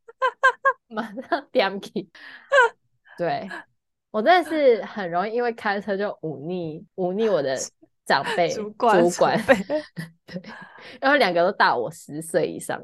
[0.88, 2.08] 马上点起。
[3.16, 3.48] 对，
[4.10, 7.56] 我真的是很容易因为开车就忤逆忤逆我的
[8.04, 9.40] 长辈主管，主管
[10.26, 10.42] 对，
[11.00, 12.78] 然后两个都大我十岁以上，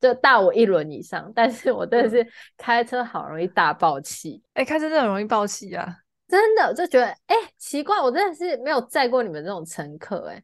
[0.00, 2.24] 就大我一轮以上，但是我真的是
[2.56, 4.40] 开车好容易大爆气。
[4.54, 5.98] 哎、嗯欸，开车真的很容易爆气啊！
[6.28, 10.42] 真的就觉得哎、欸、奇怪，我真的是没有载过你们这种乘客哎、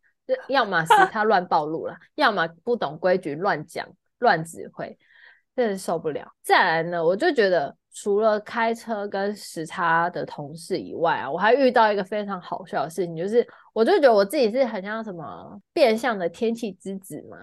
[0.49, 3.87] 要么是他乱暴露了，要么不懂规矩乱讲
[4.19, 4.97] 乱指挥，
[5.55, 6.31] 真是受不了。
[6.43, 17.39] 再来呢，我就觉得除了开车跟时差的同事以外啊，我还遇到一个非常好笑的事情，就是我就觉得我自己是很像什么变相的天气之子嘛。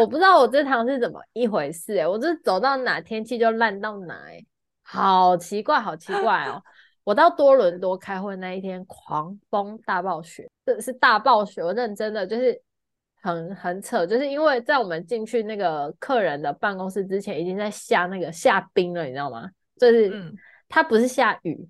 [0.00, 4.46] 我不知道我这趟是怎么一回事哎、欸，我就是走到哪天气就烂到哪哎、欸，
[4.82, 6.60] 好奇怪，好奇怪哦。
[7.06, 12.60] 我到多伦多开会那一天，狂风大暴雪，这是大暴雪，我认真的就是
[13.22, 19.48] 很很扯，就是因为在我们进去那个客人的办公室之前，已经在下那个下冰了，你知道吗？
[19.76, 20.34] 就是、嗯、
[20.68, 21.68] 它不是下雨，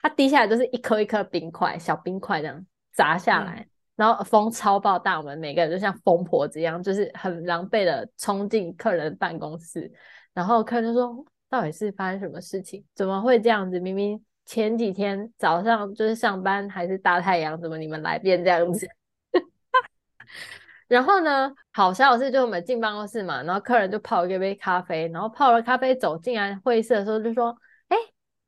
[0.00, 9.90] 它滴下来就是一颗一颗冰块，小冰块这样砸下来，嗯、然后风超爆大，我们每个人就像疯婆子一样，就是很狼狈的冲进客人的办公室，
[10.32, 12.84] 然后客人就说：“到底是发生什么事情？
[12.94, 13.80] 怎么会这样子？
[13.80, 18.86] 明明……”前几天早上就是上班还是大太阳，怎么你们来变这样子？
[20.88, 27.56] 然后呢，好笑的是，就我们进办公室嘛，然后客人就泡一杯咖啡，然后泡了咖啡走进来会议室的时候就说
[27.88, 27.96] ：“哎，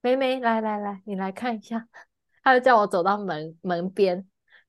[0.02, 1.86] 梅梅，来来来，你来看一下。
[2.44, 4.26] ”他就叫我走到门门边，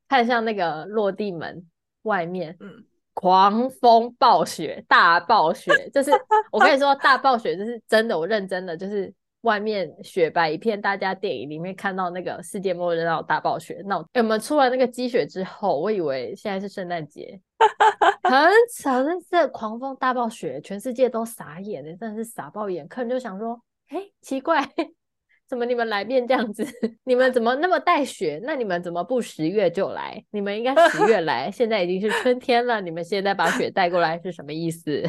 [0.08, 1.66] 看向那个落地门
[2.04, 6.12] 外面，嗯，狂风暴雪，大暴雪，就是
[6.52, 9.14] 我跟你说，大暴雪就是真的，我认真的就是。
[9.46, 17.40] 外面雪白一片，大家电影里面看到那个世界末日那种大暴雪，那我们出完那个积雪之后，我以为现在是圣诞节，
[18.28, 22.88] 很巧，真是狂风大暴雪，全世界都傻眼了，真的是傻爆眼。
[22.88, 24.68] 客人就想说，哎，奇怪，
[25.48, 26.66] 怎么你们来变这样子？
[27.06, 28.42] 你们怎么那么带雪？
[28.44, 30.26] 那你们怎么不十月就来？
[30.32, 35.04] 你们应该十月来，现在已经是春天了，你们现在把雪带过来是什么意思？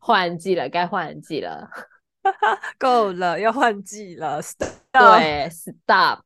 [0.00, 1.70] 换季了，该换季了。
[2.78, 4.40] 够了，要换季了。
[4.42, 4.70] Stop.
[4.92, 6.20] 对，Stop.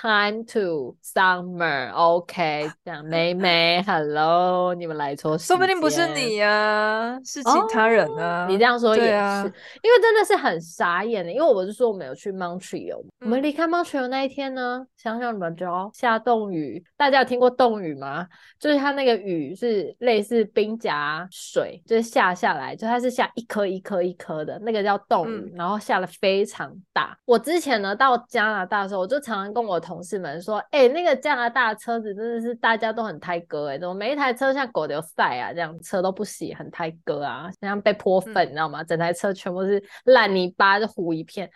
[0.00, 1.92] Time to summer.
[1.92, 8.44] OK，这样，妹妹，Hello，你们来错，说不定不是你呀、啊，是其他人啊。
[8.44, 11.30] Oh, 你这样说也是，啊、因为真的是很傻眼的。
[11.30, 18.26] 因为我是说我们有去 Montreal，、嗯、我们离开 Montreal 那一天呢，想想你们知道下冻雨，大家有听过冻雨吗？
[18.58, 27.14] 就是它那个雨是类似冰夹水，就是下下来，就它是下一颗一颗一颗的，那个叫冻雨，嗯、然后下了非常大。
[27.26, 38.84] 我之前呢到加拿大的时候，我就常常跟我同事们说，哎、欸，那个加拿大的车子真的是大家都很胎哥哎，怎么每一台车像狗流赛啊，这样车都不洗，很胎哥啊，像被泼粪，你知道吗？
[38.84, 41.50] 整台车全部是烂泥巴，就糊一片。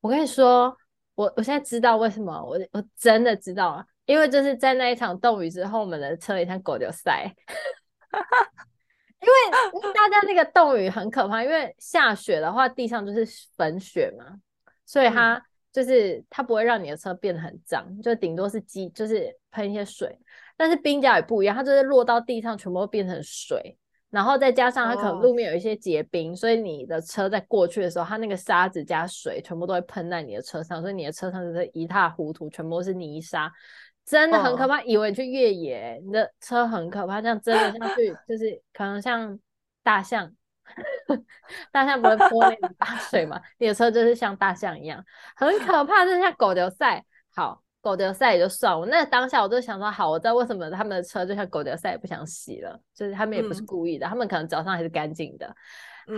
[0.00, 0.74] 我跟你说，
[1.14, 7.30] 我我现在知道为什么，我我真的知道了，因为就是在那一场冻雨之后，我们的车也像狗流赛，
[9.20, 13.26] 因为大家那个冻雨很可怕，因为下雪的话，地上就是
[13.58, 14.24] 粉雪嘛，
[14.86, 15.44] 所以它。
[15.68, 20.18] 嗯就是它不会让你的车变得很脏，就顶多是积，就是喷一些水。
[20.56, 23.76] 但是冰夹也不一样，它就是落到地上全部都变成水，
[24.10, 33.52] 然后再加上它可能路面有一些结冰，哦、所以你的车在过去的时候，它那个沙子加水全部都会喷在你的车上，所以你的车上就是一塌糊涂，全部都是泥沙，
[34.04, 34.80] 真的很可怕。
[34.80, 39.38] 哦、以为你去越野，你的车很可怕，这样真的像去就是可能像
[39.82, 40.32] 大象。
[41.72, 43.40] 大象不会泼那大水吗？
[43.58, 45.02] 你的车就是像大象一样，
[45.34, 47.04] 很可怕，就是像狗丢赛。
[47.34, 48.86] 好，狗丢赛也就算了。
[48.86, 55.54] 那当下我就想说，好，我知道为什么他们的车就像狗丢赛，也不想洗了，就是他们也不是故意的，嗯、他们可能早上还是干净的。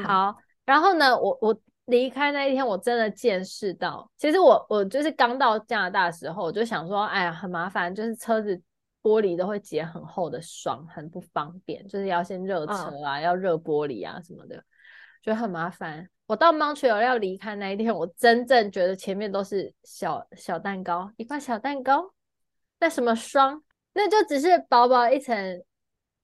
[0.03, 8.61] 好，然后呢，我我离开那一天，我真的见识到，其实我我就是刚到加拿大的时候，我就想说，哎呀，很麻烦，就是车子。
[9.03, 14.62] 玻璃都会结很厚的霜，很不方便，就是要先热车啊，哦、要热玻璃啊什么的，
[15.22, 16.09] 觉得很麻烦。
[16.26, 22.12] 我到 Montreal 要离开那一天，我真正觉得前面都是小小蛋糕，一块小蛋糕，
[22.78, 23.62] 那什么霜，
[23.94, 25.62] 那就只是薄薄一层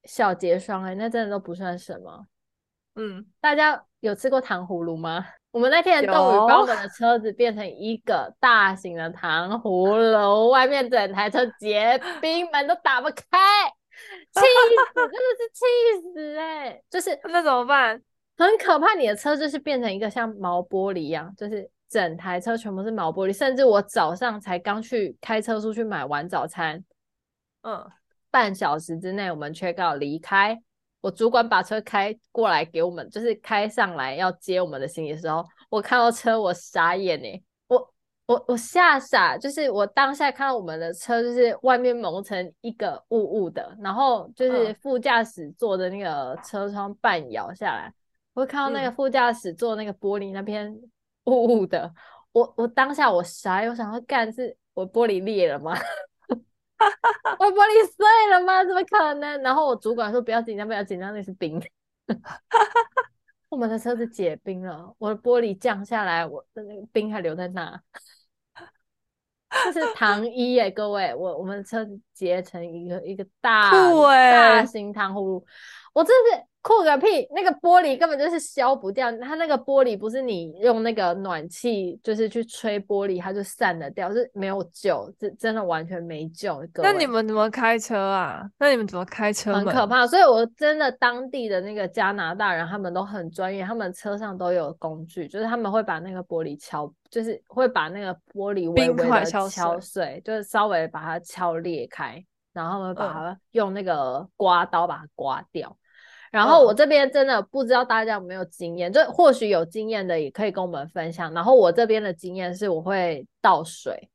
[0.05, 2.27] 小结霜哎、欸，那真的都不算什么。
[2.95, 5.27] 嗯，大家有吃过糖葫芦吗？
[5.51, 13.17] 我们那天的冻雨把我们的车子变成一个大型的糖葫芦，外面整台车结 冰，门都打不开，
[14.33, 16.85] 气死，真的是气死哎、欸！
[16.89, 18.01] 就是 那怎么办？
[18.37, 26.85] 很可怕，你的车就是变成一个像毛玻璃一样，就是整台车全部是毛玻璃，甚至我早上才刚去开车出去买完早餐，
[27.63, 27.91] 嗯，
[28.31, 30.61] 半小时之内我们 check out 离开。
[31.03, 37.95] 我主管把车开过来给我们，就是开上来要接我们的行李的时候，我看到车，我傻眼哎，我
[38.27, 47.93] 我我吓傻，就是我当下看到我们的车，就是外面蒙成一个雾雾的，然后就是副驾驶座的那个车窗半摇下来，
[48.37, 50.71] 我看到那个副驾驶座那个玻璃那边
[51.25, 51.91] 雾雾的，
[52.33, 55.73] 我我当下我傻，我想要干是我玻璃裂了吗？
[56.29, 58.63] 我玻璃碎了吗？
[58.63, 59.41] 怎么可能？
[59.41, 61.59] 然后我主管说不要紧张，不要紧张，那是冰。
[63.49, 67.81] 我们的车子结冰了，我的玻璃降下来，我的那个冰还留在那。
[69.65, 75.47] 这是糖衣耶，各位，我我们的车子结成一个一个大、欸、大型糖葫芦，
[75.95, 76.45] 我真是。
[76.67, 77.29] 酷个屁！
[77.31, 86.61] 那个玻璃根本就是消不掉，它那个玻璃不是你用那个暖气就是去吹玻璃，它就散得掉，是没有救，这真的完全没救。
[86.83, 88.51] 那你们怎么开车啊？
[88.59, 89.55] 那你们怎么开车？
[89.55, 102.21] 很可怕，所以我真的当地的那个加拿大人，他们都很专业，他们车上都有工具，就是他们会把那个玻璃敲，就是会把那个玻璃微微的敲碎，敲碎，就是稍微把它敲裂开，
[102.53, 105.77] 然后呢把它用那个刮刀把它刮掉。
[106.33, 111.33] 然后我这边真的不知道大家有没有经验，就或许有经验的也可以跟我们分享。
[111.33, 114.11] 然后我这边的经验是，我会倒水，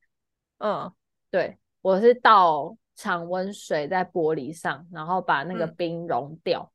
[0.59, 0.91] 嗯，
[1.29, 6.71] 对，我是倒常温水在玻璃上，然后把那个冰融掉，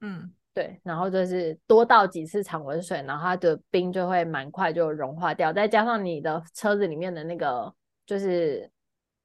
[0.00, 5.52] 嗯，对，然后就是多倒几次常温水，然后它的冰就会蛮快就融化掉。
[5.52, 7.72] 再加上你的车子里面的那个
[8.04, 8.70] 就是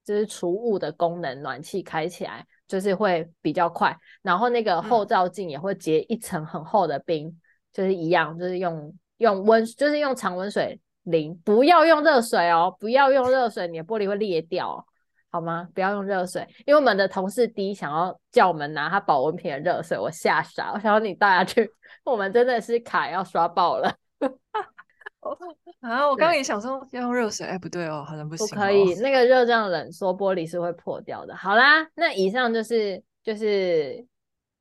[0.06, 2.46] 就是除雾的功能，暖气开起来。
[2.70, 7.38] 就是会比较快，然后那个后照镜也会结一层很厚的冰，嗯、
[7.74, 14.86] 就是一样，就是用用温，就是用常温水淋，不要用热水哦，不要用热水，你的玻璃会裂掉，
[15.32, 15.68] 好吗？
[15.74, 21.68] 不要用热水，因为我们的同事第一想要叫我们拿他保温瓶的热水，我吓傻，我想要你带下去，
[22.04, 23.92] 我们真的是卡要刷爆了。
[25.82, 26.08] 啊！
[26.08, 28.50] 我刚刚也想说要用热水，哎，不对哦，好像不行哦。
[28.50, 31.36] 不可以，那个热这样冷缩玻璃是会破掉的。
[31.36, 34.06] 好啦，那以上就是就是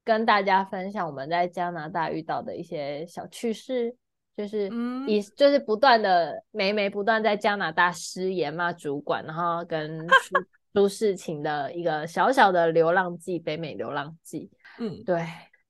[0.04, 3.94] 跟大家分享我们在加拿大遇到的一些小趣事，
[4.36, 10.34] 就是以、嗯、就是不断的每每不断在加拿大失言嘛，主管，然后跟出
[10.74, 14.50] 出事情的一个小小的流浪记，北美流浪记。
[14.78, 15.16] 嗯，对。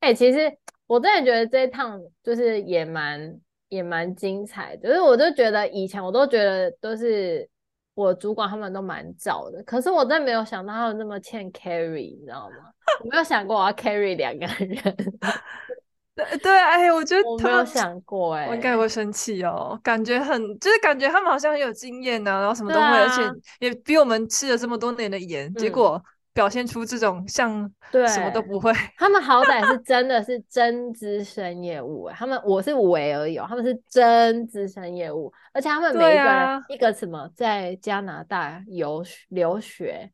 [0.00, 0.50] 哎、欸，其实
[0.86, 3.38] 我真的觉得这一趟就是也蛮。
[3.68, 7.48] 也蛮精彩的，就是我就觉得以前我都觉得都是
[7.94, 12.56] 我主管他们都蛮早的，可是我真的没有想到他们那么欠 carry，你知道吗？
[13.02, 14.78] 我没有想过我要 carry 两个人。
[16.16, 23.22] 对 对，哎，我觉得我没有想过、欸，哎，我应该会生气哦，感觉很就是感觉他们好像很有经验呢、啊，然后什么都会，啊、而且
[23.60, 26.02] 也比我们吃了这么多年的盐，嗯、结果。
[26.38, 27.68] 表现出这种像
[28.06, 40.08] 什么都不会，他们好歹是 真的是真资深业务，他们我是伪而已，他们是真资深业务，而且他们每一个人、啊、一个什么在加拿大游留学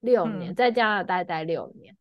[0.00, 1.96] 六年，嗯、在加拿大待六年。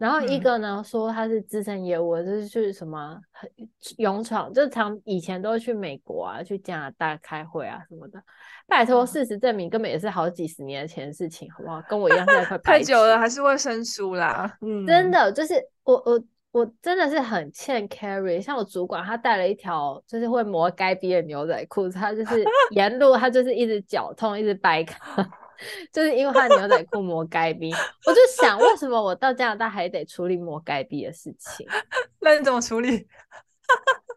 [0.00, 3.50] 然后一个呢、嗯、说他是资深业务，就是去什么很
[3.98, 8.18] 勇闯，就常以前都会去美国啊，去加拿大开会啊什么的。
[8.66, 11.82] 拜托，事实证明根本也是好几十年前的事情，好不好？
[11.82, 14.56] 跟我一样在快 太久了，还是会生疏啦。
[14.62, 18.40] 嗯，真的就是我我我真的是很欠 carry。
[18.40, 24.98] 像我主管，他带了一条就是会磨该逼的牛仔裤，他就是沿路他就是一直脚痛，一直掰开。
[25.92, 27.72] 就是因为他牛仔裤磨该逼，
[28.06, 31.66] 我就想为什么我到加拿大还得处理磨该逼的事情？
[32.20, 33.06] 那你怎么处理？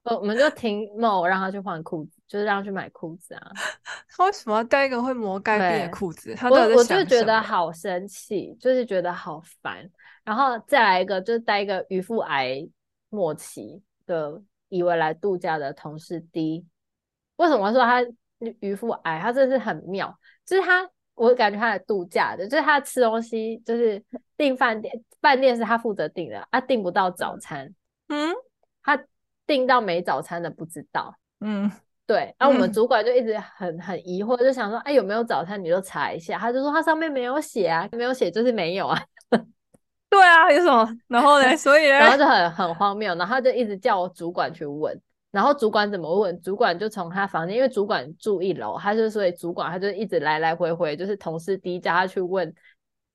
[0.03, 3.51] 我我们就停 mall 让他去换裤子，就是让他去买裤子啊。
[4.09, 6.35] 他为什么要带一个会磨该逼的裤子？
[6.35, 9.89] 他我我就觉得好生气，就是觉得好烦。
[10.25, 12.67] 然后再来一个，就是带一个渔夫癌
[13.09, 16.65] 末期的以为来度假的同事 D。
[17.37, 18.01] 为什么说他
[18.59, 19.19] 渔夫癌？
[19.21, 20.89] 他真的是很妙，就是他。
[21.15, 24.03] 我感觉他来度假的，就是他吃东西，就是
[24.35, 27.73] 订饭店，饭店是他负责订的，他订不到早餐，
[28.09, 28.33] 嗯，
[28.83, 28.99] 他
[29.45, 31.71] 订到没早餐的不知道，嗯，
[32.07, 35.63] 对，然后我们主管就一直很很疑惑，就想说，哎，有没有早餐？
[35.63, 38.99] 你就查一下，他就说他上面没有写啊，没有写就是没有啊，
[40.09, 40.87] 对啊，有什么？
[41.07, 41.55] 然后呢？
[41.55, 44.99] 所以呢， 然后就很很荒谬，然后他就一直叫我主管去问，
[45.33, 46.39] 然后主管怎么问？
[46.41, 52.53] 主管就从他房间，因为主管住一楼，他就所以主管他就一直来来回回，就是同事第一叫他去问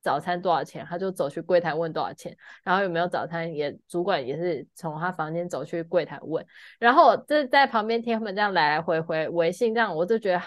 [0.02, 6.44] 早餐多少钱，他就走去柜台问多少钱，然后有没有早餐也主管也是从他房间走去柜台问，
[6.80, 10.42] 然后就在旁边听他们这样来来回回微信这样，我就觉得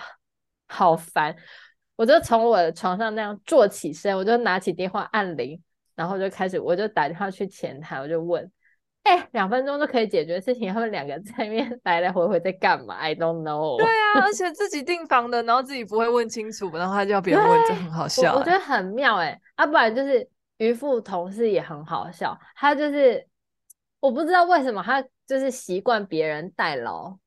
[0.67, 1.33] 好烦，
[1.95, 5.59] 我就从我的床上那样坐起身，我就拿起电话按铃。
[5.93, 8.49] 然后就开始，我就打电话去前台，我就问，
[9.03, 13.77] 哎、欸，两分钟就可以解决的事情，他们两个在那边来来回回在干嘛？I don't know。
[13.77, 18.37] 对啊，而且自己订房的，然后自己不会问清楚，然后他就要别人问，这很好笑、欸。
[18.37, 20.27] 我觉得很妙哎、欸，啊，不然就是
[20.57, 23.27] 渔夫同事也很好笑，他就是
[23.99, 27.17] 我不知道为什么他就是习惯别人代劳。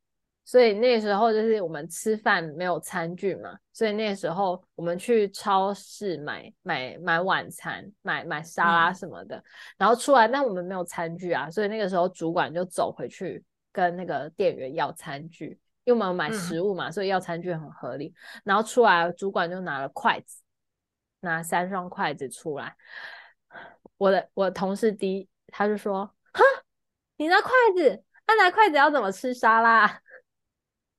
[0.47, 9.45] 所以那时候就是我们吃饭没有餐具嘛，所以那时候我们去超市买买买晚餐，买买沙拉什么的，嗯、
[9.79, 13.43] 然后出来，但我们没有餐具啊，所以那个时候主管就走回去
[13.73, 18.15] 跟那个店员要餐具，因为我们买食物嘛，嗯、所以要餐具很合理。
[18.45, 20.43] 然后出来，主管就拿了筷子，
[21.21, 22.77] 拿三双筷子出来，
[23.97, 26.43] 我的我的同事第一他就说：“哈，
[27.17, 30.01] 你拿筷子，那、啊、拿筷子要怎么吃沙拉？”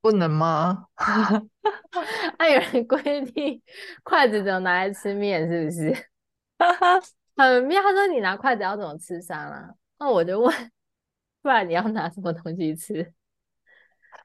[0.05, 0.85] 不能吗？
[2.37, 3.59] 那有人规定
[4.05, 6.09] 筷子只能拿来吃面，是不是？
[7.35, 7.81] 很妙。
[7.81, 9.67] 他说你拿筷子要怎么吃沙拉？
[9.97, 10.53] 那我就问，
[11.41, 13.11] 不然你要拿什么东西吃？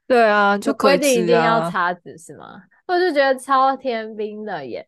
[0.05, 2.61] 对啊，就规定一定要叉子是吗？
[2.85, 4.87] 我就觉得超天兵的耶。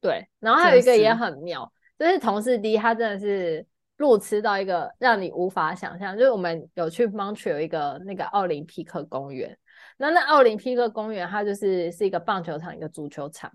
[0.00, 1.68] 对，然后还有一个也很妙，
[1.98, 3.66] 就是同事 D 他真的是
[3.96, 6.16] 路痴到一个让你无法想象。
[6.16, 9.58] 就是我们有去 Montreal 有一个那个奥林匹克公园。
[9.98, 13.52] 那那奥林匹克公园，它就是是一个棒球场，一个足球场，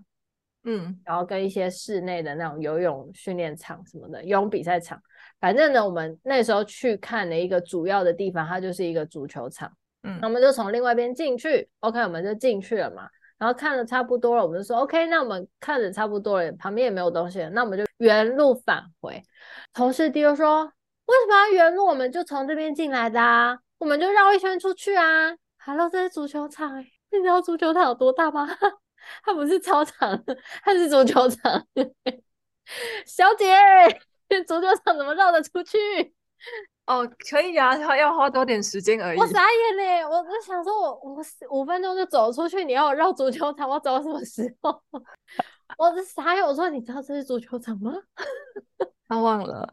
[0.64, 5.00] 嗯，然后跟一些室内的那种游泳训练场什么的，游泳比赛场。
[5.40, 9.72] 反正呢，我们那时候去看的一个主要的地方，它就是一个足球场，
[10.02, 13.08] 嗯，那我们就从另外一边进去，OK，我们就进去了嘛。
[13.36, 19.22] 然后看的差不多了，我们就说 OK，那我们看的差不多了，旁边也没有东西了，那我们就原路返回。
[19.72, 21.84] 同事弟就说，为什么要原路？
[21.84, 25.36] 我们就从这边进来的啊，我们就绕一圈出去啊。
[25.66, 28.46] Hello，这是足球场哎，你知道足球场有多大吗？
[29.24, 30.22] 它不是操场，
[30.62, 31.66] 它是足球场。
[33.06, 33.56] 小姐，
[34.46, 35.78] 足球场怎么绕得出去？
[36.86, 39.18] 哦，可以啊，要要花多点时间而已。
[39.18, 41.16] 我傻眼嘞，我我想说我，我
[41.48, 44.82] 我五分钟就走出去，你要我绕足球场，我走什么时候？
[45.78, 47.90] 我是傻眼，我说你知道这是足球场吗？
[49.08, 49.72] 他忘了。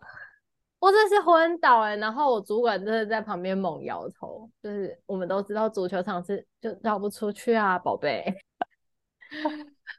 [0.82, 8.36] 我真是昏倒哎、欸，然后我主管真的在旁边猛摇头，就是我们都知道足球场是就绕不出去啊，宝贝，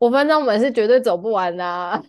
[0.01, 2.03] 五分钟我们是绝对走不完的、啊，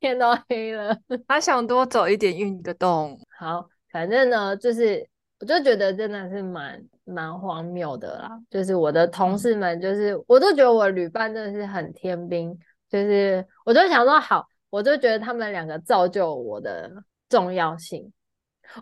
[0.00, 3.16] 天都黑了，他想多走一点运个动。
[3.38, 5.08] 好，反正呢，就是
[5.38, 12.58] 我就觉得真的是蛮蛮荒谬的啦，就是我的同事们，就是我都觉得我旅伴真的是很天兵，
[12.90, 16.90] 就是我就想说好，我就觉得他们两个造就我的。
[17.28, 18.12] 重要性，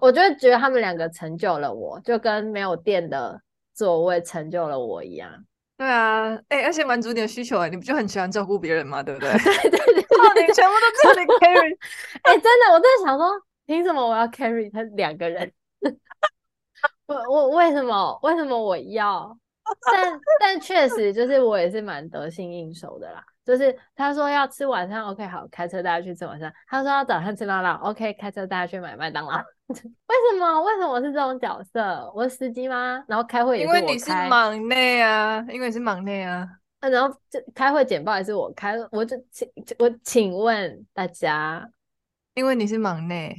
[0.00, 3.40] 我就觉得他们两个成就了我，就跟没有电的
[3.74, 5.30] 座位成就了我一样。
[5.76, 9.02] 对啊，哎、欸，而且满足你的需求，哎，你不就很喜欢照顾别人吗？
[9.02, 9.30] 对不对？
[9.34, 11.76] 对对对，你全部都是你 carry。
[12.22, 13.28] 哎、欸，真的，我在想说，
[13.66, 15.52] 凭什么我要 carry 他两个人？
[17.06, 18.18] 我我为什么？
[18.22, 19.36] 为什么我要？
[19.90, 23.24] 但但确实，就是我也是蛮得心应手的啦。
[23.44, 26.52] 就是他说要吃晚餐，OK，好，开车带他去吃晚餐。
[26.66, 29.36] 他说要早上吃麦当劳，OK，开车带他去买麦当劳。
[29.68, 30.62] 为什么？
[30.62, 32.10] 为什么我是这种角色？
[32.14, 33.04] 我是司机吗？
[33.06, 33.80] 然后开会也是我开。
[33.80, 36.48] 因为你是忙内啊，因为你是忙内啊。
[36.80, 39.46] 啊，然后这开会简报也是我开，我就请
[39.78, 41.66] 我请问大家，
[42.34, 43.34] 因为你是忙内，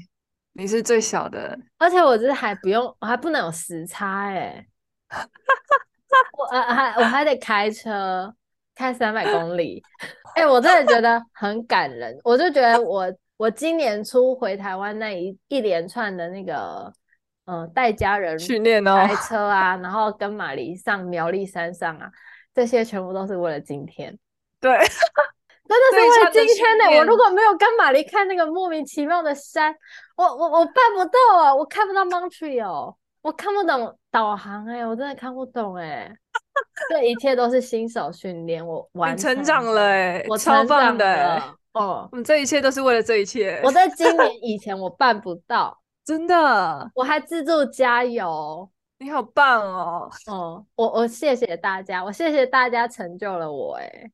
[0.53, 4.65] 你是最小的，而且我这还不用，我还不能有时差哎，
[6.37, 8.35] 我啊还我还得开车。
[8.76, 9.82] 开三百公里，
[10.36, 12.15] 哎、欸，我真的觉得很感人。
[12.23, 13.05] 我就觉得我
[13.38, 16.91] 我今年初回台湾那一一连串的那个，
[17.45, 22.09] 嗯、呃，带家人训练哦，开 车啊，然后跟玛丽上苗栗山上啊，
[22.53, 24.17] 这些全部都是为了今天。
[24.59, 26.97] 对，真的是为了今天呢、欸。
[26.97, 29.76] 我如果没有跟玛丽看那个莫名其妙的山，
[30.17, 36.17] 我我我办不到啊，我看不到 Montreal，我看不懂导航哎、欸，我真的看不懂哎、欸。
[36.89, 41.41] 这一切都是新手训练，我完成长了哎、欸，我超棒的、欸、
[41.73, 42.07] 哦！
[42.11, 43.61] 我们这一切都是为了这一切。
[43.63, 48.69] 我在今年 以前我办不到，真的，我还自助加油。
[48.97, 50.09] 你好棒哦！
[50.27, 54.11] 哦，我我谢谢大家，我谢谢大家成就了我哎、欸，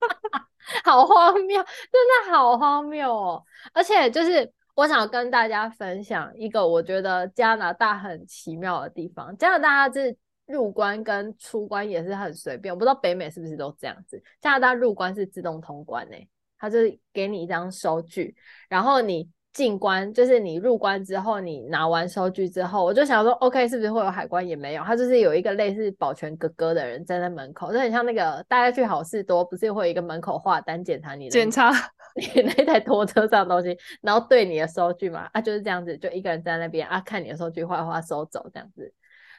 [0.84, 3.42] 好荒谬，真的好荒谬哦！
[3.72, 9.34] 而且就是我想跟大家分享一个我觉得加拿大很奇妙的地方。
[9.38, 10.14] 加拿大它是
[10.48, 14.20] 入关跟出关也是很随便，我不知道北美是不是都这样子。
[14.40, 16.28] 加拿大入关是自动通关诶、欸，
[16.58, 18.34] 它就是给你一张收据，
[18.68, 19.30] 然后你。
[19.50, 24.46] 进关就是你入关之后，你拿完收据之后，我就想说，OK，是不是会有海关？
[24.46, 31.72] 也没有，他就是有一个类似保全哥哥的人站在门口，就很像那个大家去好事多，不是会有一个门口画单检查你的检查
[32.14, 38.92] 你那台拖车上的东西，然后对你的收据嘛，啊就是这样子，就一个人站在那边啊，看你的收据画画收走这样子，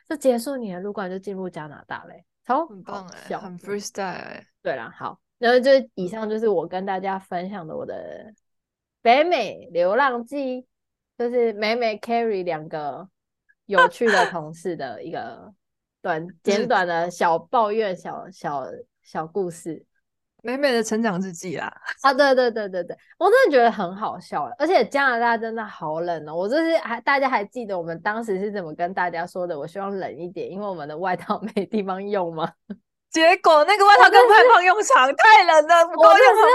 [0.10, 8.34] 就结束你的入关就进入加拿大嘞，超很棒哎，很 freestyle 哎，对啦，好，然后就以上就是我跟大家分享的我的。
[9.02, 10.68] 北美流浪记
[11.18, 13.08] 就是美美 Carry 两个
[13.66, 15.54] 有趣的同事的一个
[16.02, 18.66] 短 简短的小抱怨小小
[19.02, 19.86] 小故事，
[20.42, 21.72] 美美的成长日记啦。
[22.02, 26.34] 啊，对对对对对，我真的觉得很好笑，而且加拿大真的好冷哦。
[26.34, 29.58] 我就是还大家还记得我们当时是怎么跟大家说的？
[29.58, 32.52] 我希望冷一点，因为我们的外套 没地方用吗？
[33.10, 36.48] 结果那个外套根本派上用场，太冷了，不够用了，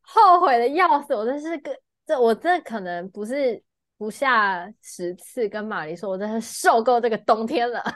[0.00, 1.70] 后悔的要死，我真是个。
[2.06, 3.62] 这我真的可能不是
[3.98, 7.92] 不下十次跟玛丽说，我真的受够这个冬天了，我真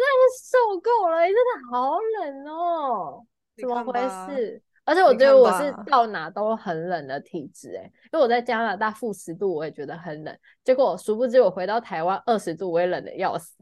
[0.00, 1.40] 的是受够了，真的
[1.70, 3.26] 好冷哦，
[3.58, 4.00] 怎么回
[4.34, 4.62] 事？
[4.84, 13.56] 而且我觉得我是到哪都很冷的体质，哎，因为我在加拿大负十度，我也觉得很冷，结果殊不知我回到台湾二十度，我也冷的要死。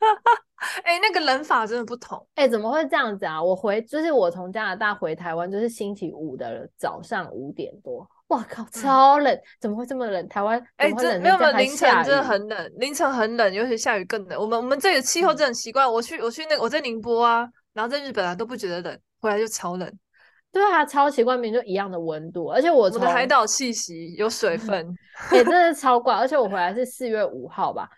[0.82, 2.18] 哎、欸，那个冷法真的不同。
[2.34, 3.40] 哎、欸，怎么会这样子啊？
[3.40, 9.32] 我回就是我从加拿大回台湾，就是星期五的早上五点多，哇靠，超冷！
[9.32, 10.28] 嗯、怎么会这么冷？
[10.28, 14.40] 台湾哎，真、欸、没有没有，凌晨真的很冷，凌晨很冷，尤其下雨更冷。
[14.40, 15.84] 我们我们这里气候真的很奇怪。
[15.84, 19.92] 嗯、我去我去那个我在宁波啊，然后在日本啊都不觉得冷，回来就超冷。
[20.52, 24.96] 对啊，超奇怪，明明就一样的温度，而且我的海岛气息有水 分，
[25.32, 26.14] 也、欸，真的 超怪。
[26.14, 27.88] 而且我回来是四月五号吧，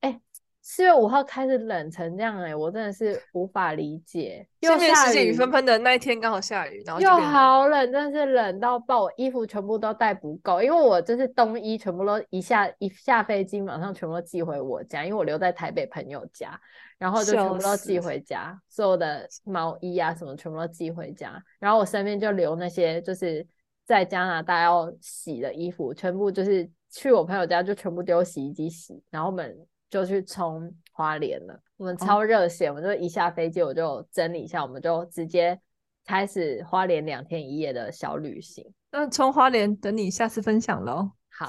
[0.00, 0.20] 哎、欸。
[0.68, 4.44] 四月五号开始冷成这样哎、欸，我真的是无法理解。
[4.58, 16.60] 又下雨纷纷的那一天刚好下雨，然后又好冷，真的是冷到爆，我衣服全部都带不够，因为我就是冬衣全部都一下一下飞机马上全部都寄回我家，因为我留在台北朋友家，
[16.98, 23.46] 然后就全部都寄回家，所有的毛衣啊什么全部都寄回家，然后我身边就留那些就是
[23.84, 29.66] 在加拿大要洗的衣服，全部就是去我朋友家就全部丢洗衣机洗，然后我们。
[29.88, 35.58] 就去冲花莲了，我们超热血，哦、我们就一下飞机我就整理一下，我们就直接
[36.04, 38.68] 开始花莲两天一夜的小旅行。
[38.90, 41.12] 那冲花莲等你下次分享喽。
[41.30, 41.48] 好，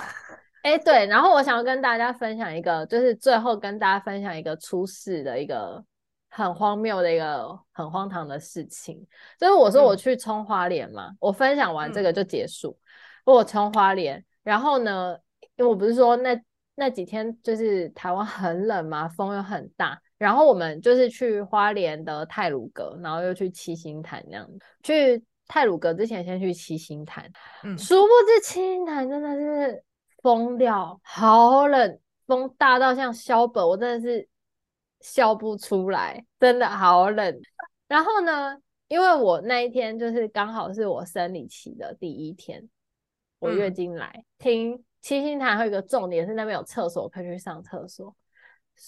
[0.68, 5.82] 哎、欸、对，然后我想要跟大家分享一个，就是最后跟大家分享一个出事的一个
[6.30, 9.02] 很荒谬的一个很荒唐的事情，
[9.40, 12.78] 就是我说我去冲花莲嘛，嗯、我分享完这个就结束。
[13.26, 15.18] 嗯、我冲花莲，然后呢，
[15.56, 16.38] 因为我不是说那。
[16.80, 24.48] 那几天就是台湾很冷嘛，风又很大，然后我们就是去花莲的泰鲁阁，然后又去七星潭那样。
[24.84, 27.28] 去泰鲁阁之前先去七星潭，
[27.64, 29.84] 嗯，殊不知七星潭真的是
[30.28, 34.28] 疯掉，好冷，风大到像萧本，我真的是
[35.00, 37.40] 笑不出来，真的好冷。
[37.88, 38.58] 然后呢，
[38.90, 42.68] 因为我那一天就是刚好是我生理期的第一天，
[43.40, 44.84] 我月经来，嗯、听。
[45.00, 48.14] 七星潭还有一个重点是那边有厕所，可以去上厕所。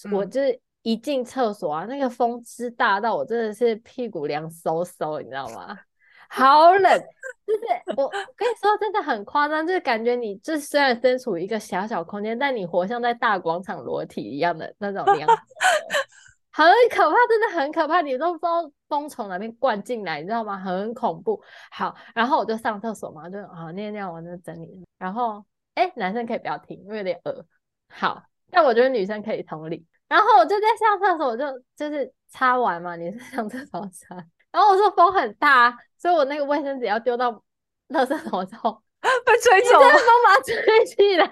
[0.04, 5.80] 嗯、我就是一进厕所啊，那个风之大到我真的是屁股凉飕飕，你知道吗？
[6.30, 6.84] 好冷，
[7.46, 7.62] 就是
[7.98, 8.08] 我
[8.38, 15.36] 跟你说真的很夸张，就是感觉你就是虽然身处一个小小空间，但你活像在大广场裸体一样的那种 样子，
[16.52, 20.58] 很可怕，真的很可怕，你都不知道风从哪边灌进来，你知道吗？
[20.58, 21.42] 很恐怖。
[21.72, 25.44] 好，然后我就上厕所嘛，就啊尿尿完就整理，然后。
[25.76, 27.46] 哎、欸，男生可以不要听，因为有点恶。
[27.88, 28.22] 好，
[28.52, 29.86] 但我觉得女生可以同理。
[30.10, 34.18] 然后我就在上厕所，我就就是擦完嘛，你是上厕所擦。
[34.52, 37.32] 然后我说风很大，所以我那个卫生纸要丢到
[37.90, 38.82] 垃圾桶之后
[39.26, 41.26] 被吹走了，风把它吹起来。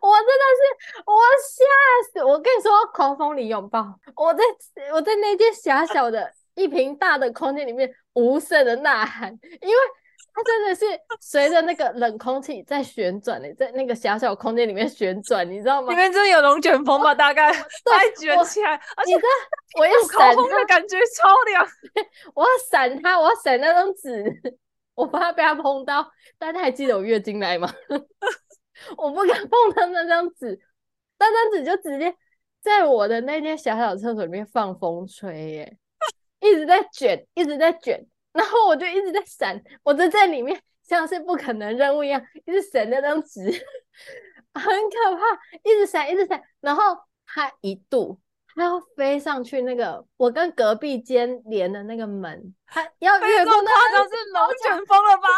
[0.00, 2.24] 我真的是我吓死！
[2.24, 3.98] 我跟你说，狂风里拥抱。
[4.16, 4.44] 我在
[4.92, 9.76] 我在那间狭小的一平大的空间里面无声的呐喊，因为。
[10.32, 10.84] 它真的是
[11.20, 15.90] 随着那个冷空气在旋转的，在那个狭小空间里面旋转，你知道吗？
[15.90, 17.14] 里面真的有龙卷风吧？
[17.14, 19.14] 大概对，卷起来，而且
[19.78, 21.66] 我要闪风的感觉超凉。
[22.34, 24.24] 我要闪它，我要闪那张纸，
[24.94, 26.10] 我怕被它碰到。
[26.38, 27.68] 大家还记得我月经来吗？
[28.96, 30.58] 我不敢碰到那张纸，
[31.18, 32.14] 那张纸就直接
[32.62, 35.76] 在我的那间小小厕所里面放风吹，耶，
[36.40, 38.06] 一直在卷，一直在卷。
[38.32, 43.40] 然后我就一直在闪，我就在里面像是不可能任务一样，一直闪那张纸，
[44.54, 45.22] 很可怕，
[45.62, 46.42] 一直闪，一直闪。
[46.60, 48.20] 然后他一度
[48.54, 53.70] 他要飞上去那个我跟隔壁间连的那个门，他要越过那
[54.04, 55.28] 个，是龙卷风了吧？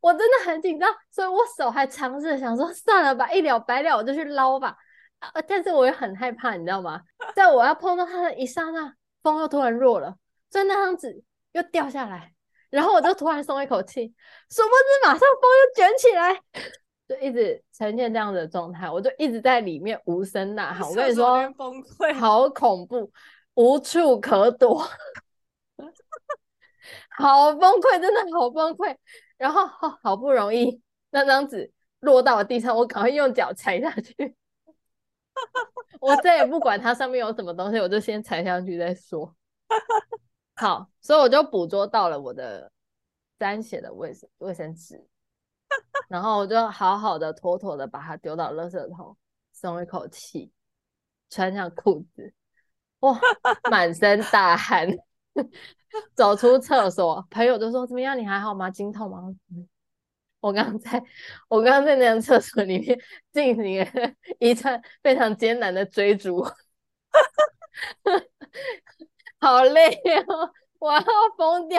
[0.00, 4.76] 我真的很紧张，所以我手还尝试想说算了吧，一了百了，我就去捞吧。
[5.20, 7.00] 啊，但是我也很害怕，你知道吗？
[7.34, 8.92] 在我要碰到他的一刹那，
[9.22, 10.14] 风又突然弱了，
[10.50, 11.22] 所以那张纸
[11.54, 12.32] 又掉下来。
[12.70, 14.12] 然后我就突然松一口气，
[14.50, 16.34] 殊不知马上风又卷起来，
[17.06, 20.88] 就一直呈现这样的状态，我就一直在里面无声呐喊。
[20.88, 23.12] 我跟你说，崩溃，好恐怖，
[23.54, 24.78] 无处可躲，
[27.10, 28.96] 好崩溃，真的好崩溃。
[29.36, 34.34] 然后好，好不容易那张纸落到了地上，我赶快用脚踩下去，
[36.00, 39.32] 我再也不管它上面有什么东西，我就先踩上去再说。
[40.54, 42.70] 好，所以我就捕捉到了我的
[43.38, 45.04] 沾血的卫生卫生纸，
[46.08, 49.16] 然后我就好好的、妥妥的把它丢到垃圾桶，
[49.52, 50.52] 松一口气，
[51.28, 52.32] 穿上裤子，
[53.00, 53.18] 哇，
[53.70, 54.88] 满身大汗，
[56.14, 58.16] 走出厕所，朋友就说：“怎么样？
[58.16, 58.70] 你还好吗？
[58.70, 59.34] 经痛吗？”
[60.40, 61.02] 我刚在，
[61.48, 62.96] 我刚刚在那间厕所里面
[63.32, 66.46] 进行了一串非常艰难的追逐。
[69.44, 69.90] 好累
[70.26, 71.02] 哦，我要
[71.36, 71.78] 疯掉！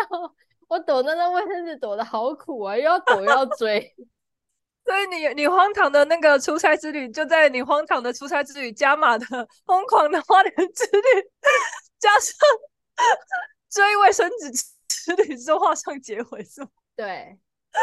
[0.68, 3.96] 我躲在那个卫生纸躲得好苦啊，又要躲又要追。
[4.86, 9.26] 所以你你荒唐的那个出差之旅，就在你荒唐的出差之旅加码的
[9.66, 11.32] 疯狂的花莲之旅，
[11.98, 12.36] 加上
[13.68, 14.52] 追卫生纸
[14.88, 16.68] 之旅之后画上结尾，是吗？
[16.96, 17.40] 对，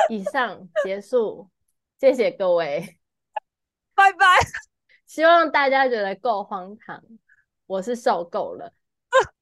[0.09, 1.51] 以上结束，
[1.99, 3.01] 谢谢各位，
[3.97, 4.27] 拜拜。
[5.09, 7.03] 希望大家觉得够荒唐，
[7.67, 8.73] 我是受够了。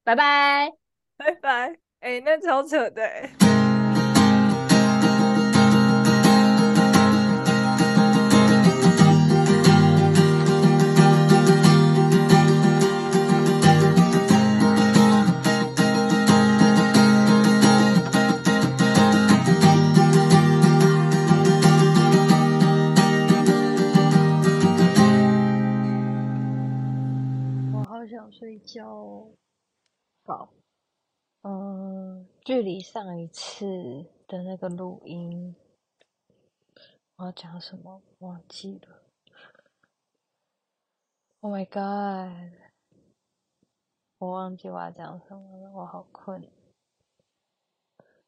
[0.05, 0.71] 拜拜，
[1.17, 1.77] 拜拜。
[2.01, 3.80] 哎、那超扯的。
[31.43, 33.65] 嗯，距离上一次
[34.29, 35.57] 的那个录音，
[37.17, 38.03] 我要讲什么？
[38.19, 39.03] 忘记了。
[41.41, 42.53] Oh my god！
[44.19, 46.47] 我忘记我要讲什么了，我好困。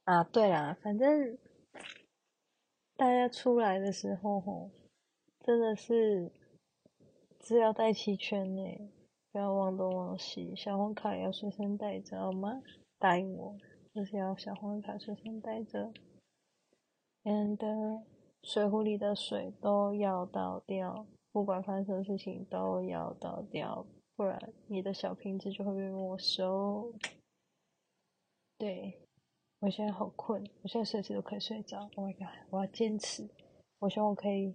[0.04, 1.36] 啊，对了，反正
[2.96, 4.70] 大家出来的时候，吼，
[5.40, 6.32] 真的是
[7.38, 8.90] 资料带齐全呢。
[9.30, 12.62] 不要忘东忘西，小黄卡也要随身带着，好吗？
[13.02, 13.56] 答应我，
[13.92, 15.92] 就是要小黄卡随身带着。
[17.24, 18.04] And
[18.44, 23.84] 水壶里的水都要倒掉，不管发生什么事情都要倒掉，
[24.14, 24.38] 不然
[24.68, 26.92] 你的小瓶子就会被没收。
[28.56, 29.00] 对，
[29.58, 31.80] 我现在好困，我现在随时都可以睡着。
[31.96, 33.28] Oh my god，我要坚持，
[33.80, 34.54] 我希望我可以。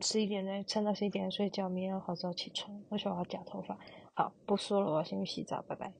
[0.00, 2.82] 十一点再撑到十一点睡觉，明天要好早起床。
[2.88, 3.78] 为什么我要假头发？
[4.14, 5.92] 好，不说了，我要先去洗澡，拜拜。